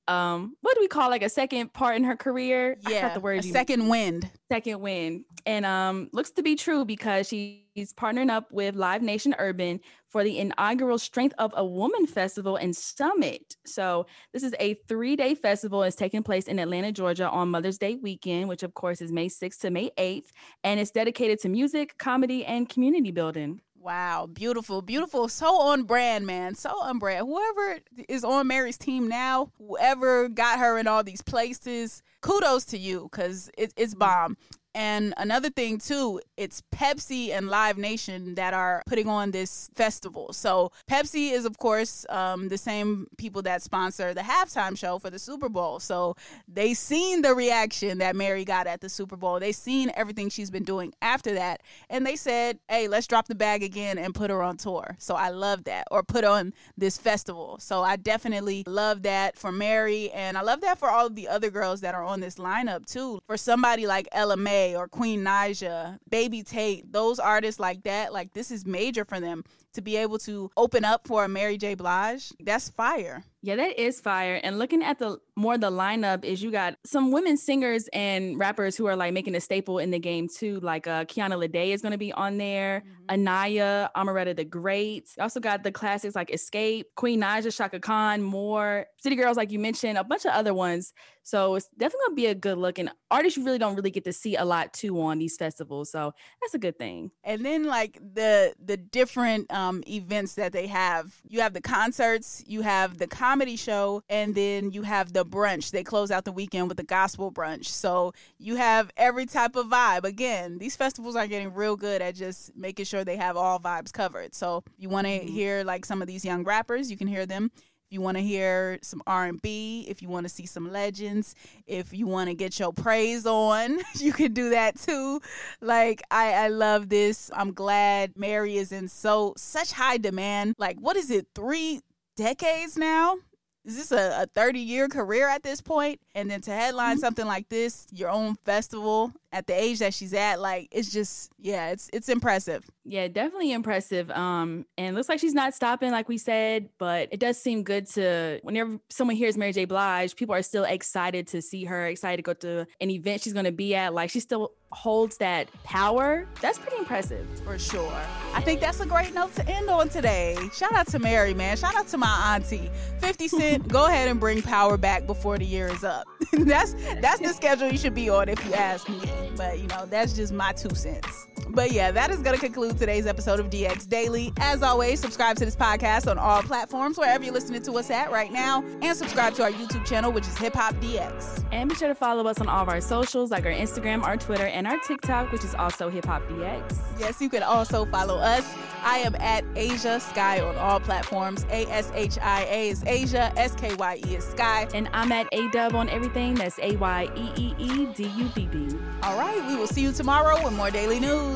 um 0.07 0.55
what 0.61 0.75
do 0.75 0.81
we 0.81 0.87
call 0.87 1.09
like 1.09 1.23
a 1.23 1.29
second 1.29 1.71
part 1.73 1.95
in 1.95 2.03
her 2.03 2.15
career? 2.15 2.77
Yeah 2.89 3.13
the 3.13 3.19
word 3.19 3.39
a 3.39 3.43
second 3.43 3.87
wind. 3.87 4.29
Second 4.51 4.81
wind. 4.81 5.25
And 5.45 5.65
um 5.65 6.09
looks 6.11 6.31
to 6.31 6.43
be 6.43 6.55
true 6.55 6.83
because 6.85 7.27
she's 7.27 7.93
partnering 7.93 8.29
up 8.29 8.51
with 8.51 8.75
live 8.75 9.01
nation 9.01 9.33
urban 9.39 9.79
for 10.09 10.23
the 10.23 10.37
inaugural 10.37 10.97
strength 10.97 11.33
of 11.39 11.53
a 11.55 11.65
woman 11.65 12.05
festival 12.05 12.55
and 12.57 12.75
summit. 12.75 13.55
So 13.65 14.05
this 14.31 14.43
is 14.43 14.53
a 14.59 14.75
three-day 14.87 15.35
festival. 15.35 15.83
It's 15.83 15.95
taking 15.95 16.23
place 16.23 16.47
in 16.47 16.59
atlanta 16.59 16.91
georgia 16.91 17.29
on 17.29 17.49
mother's 17.49 17.77
day 17.77 17.95
weekend 17.95 18.49
which 18.49 18.63
of 18.63 18.73
course 18.73 19.01
is 19.01 19.11
may 19.11 19.27
6th 19.27 19.59
to 19.61 19.71
may 19.71 19.89
8th 19.97 20.27
and 20.63 20.79
it's 20.79 20.91
dedicated 20.91 21.39
to 21.41 21.49
music 21.49 21.97
comedy 21.97 22.45
and 22.45 22.69
community 22.69 23.11
building 23.11 23.61
Wow, 23.83 24.29
beautiful, 24.31 24.81
beautiful. 24.81 25.27
So 25.27 25.59
on 25.59 25.83
brand, 25.83 26.25
man. 26.25 26.55
So 26.55 26.69
on 26.69 26.99
brand. 26.99 27.27
Whoever 27.27 27.79
is 28.07 28.23
on 28.23 28.47
Mary's 28.47 28.77
team 28.77 29.09
now, 29.09 29.51
whoever 29.57 30.29
got 30.29 30.59
her 30.59 30.77
in 30.77 30.87
all 30.87 31.03
these 31.03 31.21
places, 31.21 32.01
kudos 32.21 32.63
to 32.67 32.77
you 32.77 33.09
because 33.11 33.51
it, 33.57 33.73
it's 33.75 33.93
bomb. 33.93 34.37
And 34.75 35.13
another 35.17 35.49
thing 35.49 35.77
too, 35.77 36.19
it's 36.35 36.63
Pepsi 36.73 37.29
and 37.29 37.47
Live 37.47 37.77
Nation 37.77 38.35
that 38.35 38.53
are 38.53 38.81
putting 38.87 39.07
on 39.07 39.31
this 39.31 39.69
festival. 39.75 40.33
So 40.33 40.71
Pepsi 40.89 41.31
is 41.31 41.45
of 41.45 41.57
course 41.59 42.05
um, 42.09 42.49
the 42.49 42.57
same 42.57 43.07
people 43.17 43.43
that 43.43 43.61
sponsor 43.61 44.13
the 44.13 44.21
halftime 44.21 44.77
show 44.77 44.97
for 44.97 45.09
the 45.09 45.19
Super 45.19 45.49
Bowl. 45.49 45.79
So 45.79 46.15
they 46.47 46.73
seen 46.73 47.21
the 47.21 47.35
reaction 47.35 47.99
that 47.99 48.15
Mary 48.15 48.45
got 48.45 48.65
at 48.65 48.81
the 48.81 48.89
Super 48.89 49.15
Bowl. 49.15 49.39
They 49.39 49.51
seen 49.51 49.91
everything 49.95 50.29
she's 50.29 50.49
been 50.49 50.63
doing 50.63 50.93
after 51.01 51.33
that, 51.35 51.61
and 51.89 52.05
they 52.05 52.15
said, 52.15 52.59
"Hey, 52.67 52.87
let's 52.87 53.07
drop 53.07 53.27
the 53.27 53.35
bag 53.35 53.63
again 53.63 53.97
and 53.97 54.15
put 54.15 54.31
her 54.31 54.41
on 54.41 54.57
tour." 54.57 54.95
So 54.99 55.15
I 55.15 55.29
love 55.29 55.65
that, 55.65 55.87
or 55.91 56.03
put 56.03 56.23
on 56.23 56.53
this 56.77 56.97
festival. 56.97 57.57
So 57.59 57.83
I 57.83 57.95
definitely 57.95 58.63
love 58.65 59.03
that 59.03 59.37
for 59.37 59.51
Mary, 59.51 60.09
and 60.11 60.37
I 60.37 60.41
love 60.41 60.61
that 60.61 60.79
for 60.79 60.89
all 60.89 61.07
of 61.07 61.15
the 61.15 61.27
other 61.27 61.51
girls 61.51 61.81
that 61.81 61.93
are 61.93 62.03
on 62.03 62.19
this 62.21 62.35
lineup 62.35 62.85
too. 62.85 63.19
For 63.27 63.37
somebody 63.37 63.85
like 63.85 64.07
Ella 64.11 64.37
Or 64.75 64.87
Queen 64.87 65.23
Naija, 65.23 65.99
Baby 66.09 66.43
Tate, 66.43 66.91
those 66.91 67.19
artists 67.19 67.59
like 67.59 67.83
that, 67.83 68.13
like 68.13 68.33
this 68.33 68.51
is 68.51 68.65
major 68.65 69.03
for 69.05 69.19
them 69.19 69.43
to 69.73 69.81
be 69.81 69.97
able 69.97 70.17
to 70.19 70.49
open 70.55 70.85
up 70.85 71.07
for 71.07 71.25
a 71.25 71.29
Mary 71.29 71.57
J. 71.57 71.75
Blige. 71.75 72.31
That's 72.39 72.69
fire. 72.69 73.23
Yeah, 73.45 73.57
that 73.57 73.77
is 73.77 73.99
fire. 73.99 74.39
And 74.41 74.57
looking 74.57 74.81
at 74.81 74.99
the 74.99 75.17
more 75.35 75.57
the 75.57 75.69
lineup 75.69 76.23
is 76.23 76.41
you 76.41 76.49
got 76.49 76.77
some 76.85 77.11
women 77.11 77.35
singers 77.35 77.89
and 77.91 78.39
rappers 78.39 78.77
who 78.77 78.85
are 78.85 78.95
like 78.95 79.11
making 79.13 79.35
a 79.35 79.41
staple 79.41 79.79
in 79.79 79.91
the 79.91 79.99
game 79.99 80.29
too. 80.29 80.61
Like 80.61 80.87
uh 80.87 81.03
Kiana 81.03 81.37
Lede 81.37 81.73
is 81.73 81.81
gonna 81.81 81.97
be 81.97 82.13
on 82.13 82.37
there, 82.37 82.85
mm-hmm. 82.85 83.03
Anaya, 83.09 83.89
Omeretta 83.97 84.33
the 84.33 84.45
Great. 84.45 85.09
You 85.17 85.23
also 85.23 85.41
got 85.41 85.63
the 85.63 85.73
classics 85.73 86.15
like 86.15 86.29
Xscape, 86.29 86.85
Queen 86.95 87.19
Naija, 87.19 87.53
Chaka 87.53 87.81
Khan, 87.81 88.21
more 88.21 88.85
City 89.01 89.17
Girls, 89.17 89.35
like 89.35 89.51
you 89.51 89.59
mentioned, 89.59 89.97
a 89.97 90.05
bunch 90.05 90.23
of 90.23 90.31
other 90.31 90.53
ones. 90.53 90.93
So 91.23 91.55
it's 91.55 91.67
definitely 91.77 92.05
gonna 92.07 92.15
be 92.15 92.25
a 92.27 92.35
good 92.35 92.57
look. 92.57 92.79
And 92.79 92.91
artists 93.11 93.37
you 93.37 93.43
really 93.43 93.57
don't 93.57 93.75
really 93.75 93.91
get 93.91 94.05
to 94.05 94.13
see 94.13 94.37
a 94.37 94.45
lot 94.45 94.71
too 94.71 95.01
on 95.01 95.19
these 95.19 95.35
festivals. 95.35 95.91
So 95.91 96.13
that's 96.41 96.53
a 96.53 96.59
good 96.59 96.77
thing. 96.77 97.11
And 97.25 97.45
then 97.45 97.65
like 97.65 97.99
the 97.99 98.53
the 98.63 98.77
different 98.77 99.51
um 99.51 99.83
events 99.85 100.35
that 100.35 100.53
they 100.53 100.67
have. 100.67 101.13
You 101.27 101.41
have 101.41 101.53
the 101.53 101.61
concerts, 101.61 102.41
you 102.47 102.61
have 102.61 102.99
the 102.99 103.07
con- 103.07 103.32
comedy 103.33 103.55
show, 103.55 104.03
and 104.09 104.35
then 104.35 104.69
you 104.69 104.83
have 104.83 105.11
the 105.11 105.25
brunch. 105.25 105.71
They 105.71 105.83
close 105.83 106.11
out 106.11 106.23
the 106.23 106.31
weekend 106.31 106.67
with 106.67 106.77
the 106.77 106.83
gospel 106.83 107.31
brunch. 107.31 107.65
So 107.65 108.13
you 108.37 108.57
have 108.57 108.91
every 108.95 109.25
type 109.25 109.55
of 109.55 109.65
vibe. 109.65 110.03
Again, 110.03 110.59
these 110.59 110.75
festivals 110.75 111.15
are 111.15 111.25
getting 111.25 111.51
real 111.51 111.75
good 111.75 111.99
at 112.03 112.13
just 112.13 112.55
making 112.55 112.85
sure 112.85 113.03
they 113.03 113.17
have 113.17 113.35
all 113.35 113.59
vibes 113.59 113.91
covered. 113.91 114.35
So 114.35 114.63
you 114.77 114.87
want 114.87 115.07
to 115.07 115.13
mm-hmm. 115.13 115.27
hear 115.27 115.63
like 115.63 115.83
some 115.83 115.99
of 115.99 116.07
these 116.07 116.23
young 116.23 116.43
rappers, 116.43 116.91
you 116.91 116.97
can 116.97 117.07
hear 117.07 117.25
them 117.25 117.49
If 117.55 117.93
you 117.93 118.01
want 118.01 118.17
to 118.17 118.23
hear 118.23 118.77
some 118.83 119.01
r&b 119.07 119.85
if 119.89 120.03
you 120.03 120.09
want 120.09 120.25
to 120.25 120.29
see 120.29 120.45
some 120.45 120.71
legends 120.71 121.33
if 121.65 121.91
you 121.91 122.05
want 122.05 122.29
to 122.29 122.35
get 122.35 122.59
your 122.59 122.71
praise 122.71 123.25
on 123.25 123.79
you 123.95 124.13
can 124.13 124.31
do 124.33 124.51
that 124.51 124.79
too 124.79 125.21
like 125.59 126.01
I, 126.11 126.33
I 126.33 126.47
love 126.49 126.89
this 126.89 127.31
i'm 127.33 127.53
glad 127.53 128.17
mary 128.17 128.57
is 128.57 128.71
in 128.71 128.87
so 128.87 129.33
such 129.37 129.71
high 129.71 129.97
demand 129.97 130.55
like 130.57 130.77
what 130.79 130.97
is 130.97 131.09
it 131.09 131.27
three 131.35 131.81
decades 132.15 132.77
now. 132.77 133.17
Is 133.65 133.77
this 133.77 133.91
a, 133.91 134.23
a 134.23 134.25
30 134.27 134.59
year 134.59 134.87
career 134.87 135.29
at 135.29 135.43
this 135.43 135.61
point? 135.61 135.99
And 136.15 136.29
then 136.29 136.41
to 136.41 136.51
headline 136.51 136.93
mm-hmm. 136.95 136.99
something 136.99 137.25
like 137.25 137.49
this, 137.49 137.87
your 137.91 138.09
own 138.09 138.35
festival 138.35 139.11
at 139.31 139.47
the 139.47 139.53
age 139.53 139.79
that 139.79 139.93
she's 139.93 140.13
at, 140.13 140.39
like 140.39 140.67
it's 140.71 140.91
just 140.91 141.31
yeah, 141.39 141.71
it's 141.71 141.89
it's 141.91 142.07
impressive. 142.07 142.69
Yeah, 142.85 143.07
definitely 143.07 143.51
impressive. 143.51 144.11
Um, 144.11 144.65
and 144.77 144.95
looks 144.95 145.09
like 145.09 145.19
she's 145.19 145.33
not 145.33 145.55
stopping, 145.55 145.91
like 145.91 146.07
we 146.07 146.19
said, 146.19 146.69
but 146.77 147.09
it 147.11 147.19
does 147.19 147.41
seem 147.41 147.63
good 147.63 147.87
to 147.91 148.39
whenever 148.43 148.79
someone 148.89 149.15
hears 149.15 149.37
Mary 149.37 149.51
J. 149.51 149.65
Blige, 149.65 150.15
people 150.15 150.35
are 150.35 150.43
still 150.43 150.65
excited 150.65 151.27
to 151.27 151.41
see 151.41 151.65
her, 151.65 151.87
excited 151.87 152.17
to 152.17 152.23
go 152.23 152.33
to 152.33 152.67
an 152.79 152.89
event 152.91 153.21
she's 153.21 153.33
gonna 153.33 153.51
be 153.51 153.73
at. 153.73 153.93
Like 153.93 154.11
she 154.11 154.19
still 154.19 154.51
holds 154.71 155.17
that 155.17 155.49
power. 155.63 156.27
That's 156.41 156.59
pretty 156.59 156.77
impressive. 156.77 157.25
For 157.43 157.57
sure. 157.57 157.91
I 158.33 158.41
think 158.41 158.59
that's 158.59 158.79
a 158.79 158.85
great 158.85 159.13
note 159.13 159.33
to 159.35 159.47
end 159.47 159.69
on 159.69 159.89
today. 159.89 160.37
Shout 160.53 160.73
out 160.73 160.87
to 160.87 160.99
Mary, 160.99 161.33
man. 161.33 161.57
Shout 161.57 161.75
out 161.75 161.87
to 161.87 161.97
my 161.97 162.35
auntie. 162.35 162.69
50 162.99 163.27
Cent, 163.27 163.67
go 163.71 163.85
ahead 163.85 164.09
and 164.09 164.19
bring 164.19 164.41
power 164.41 164.77
back 164.77 165.05
before 165.05 165.37
the 165.37 165.45
year 165.45 165.67
is 165.67 165.83
up. 165.83 166.02
that's 166.33 166.73
that's 167.01 167.19
the 167.19 167.33
schedule 167.33 167.69
you 167.69 167.77
should 167.77 167.95
be 167.95 168.09
on 168.09 168.29
if 168.29 168.43
you 168.45 168.53
ask 168.53 168.87
me. 168.89 169.01
But 169.35 169.59
you 169.59 169.67
know, 169.67 169.85
that's 169.85 170.13
just 170.13 170.33
my 170.33 170.51
two 170.53 170.73
cents. 170.75 171.27
But 171.49 171.71
yeah, 171.71 171.91
that 171.91 172.09
is 172.09 172.19
going 172.19 172.35
to 172.35 172.41
conclude 172.41 172.77
today's 172.77 173.05
episode 173.05 173.39
of 173.39 173.49
DX 173.49 173.87
Daily. 173.87 174.33
As 174.37 174.63
always, 174.63 174.99
subscribe 174.99 175.37
to 175.37 175.45
this 175.45 175.55
podcast 175.55 176.09
on 176.09 176.17
all 176.17 176.41
platforms, 176.41 176.97
wherever 176.97 177.23
you're 177.23 177.33
listening 177.33 177.61
to 177.63 177.73
us 177.73 177.89
at 177.91 178.11
right 178.11 178.31
now, 178.31 178.63
and 178.81 178.97
subscribe 178.97 179.33
to 179.35 179.43
our 179.43 179.51
YouTube 179.51 179.85
channel, 179.85 180.11
which 180.11 180.27
is 180.27 180.37
Hip 180.37 180.53
Hop 180.53 180.73
DX. 180.75 181.45
And 181.51 181.69
be 181.69 181.75
sure 181.75 181.87
to 181.87 181.95
follow 181.95 182.27
us 182.27 182.39
on 182.39 182.47
all 182.47 182.63
of 182.63 182.69
our 182.69 182.81
socials, 182.81 183.31
like 183.31 183.45
our 183.45 183.51
Instagram, 183.51 184.03
our 184.03 184.17
Twitter, 184.17 184.45
and 184.45 184.65
our 184.65 184.79
TikTok, 184.79 185.31
which 185.31 185.43
is 185.43 185.53
also 185.55 185.89
Hip 185.89 186.05
Hop 186.05 186.21
DX. 186.23 186.77
Yes, 186.99 187.21
you 187.21 187.29
can 187.29 187.43
also 187.43 187.85
follow 187.85 188.17
us. 188.17 188.51
I 188.83 188.97
am 188.97 189.15
at 189.15 189.45
Ashia 189.55 190.01
Skye 190.01 190.41
on 190.41 190.55
all 190.57 190.79
platforms. 190.79 191.45
A 191.49 191.65
S 191.67 191.91
H 191.95 192.17
I 192.21 192.43
A 192.49 192.69
is 192.69 192.83
Ashia, 192.83 193.33
S 193.37 193.55
K 193.55 193.73
Y 193.75 194.01
E 194.05 194.15
is 194.15 194.25
Skye. 194.25 194.67
And 194.73 194.89
I'm 194.93 195.11
at 195.11 195.27
A 195.31 195.49
Dub 195.51 195.75
on 195.75 195.89
everything. 195.89 196.35
That's 196.35 196.59
A 196.59 196.75
Y 196.75 197.09
E 197.15 197.31
E 197.37 197.55
E 197.57 197.85
D 197.95 198.03
U 198.03 198.29
B 198.35 198.47
B. 198.47 198.77
All 199.01 199.17
right, 199.17 199.45
we 199.47 199.55
will 199.55 199.67
see 199.67 199.81
you 199.81 199.91
tomorrow 199.91 200.43
with 200.43 200.53
more 200.53 200.69
daily 200.71 200.99
news. 200.99 201.32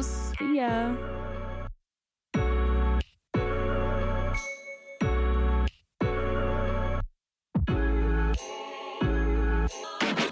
Ya. 0.54 0.96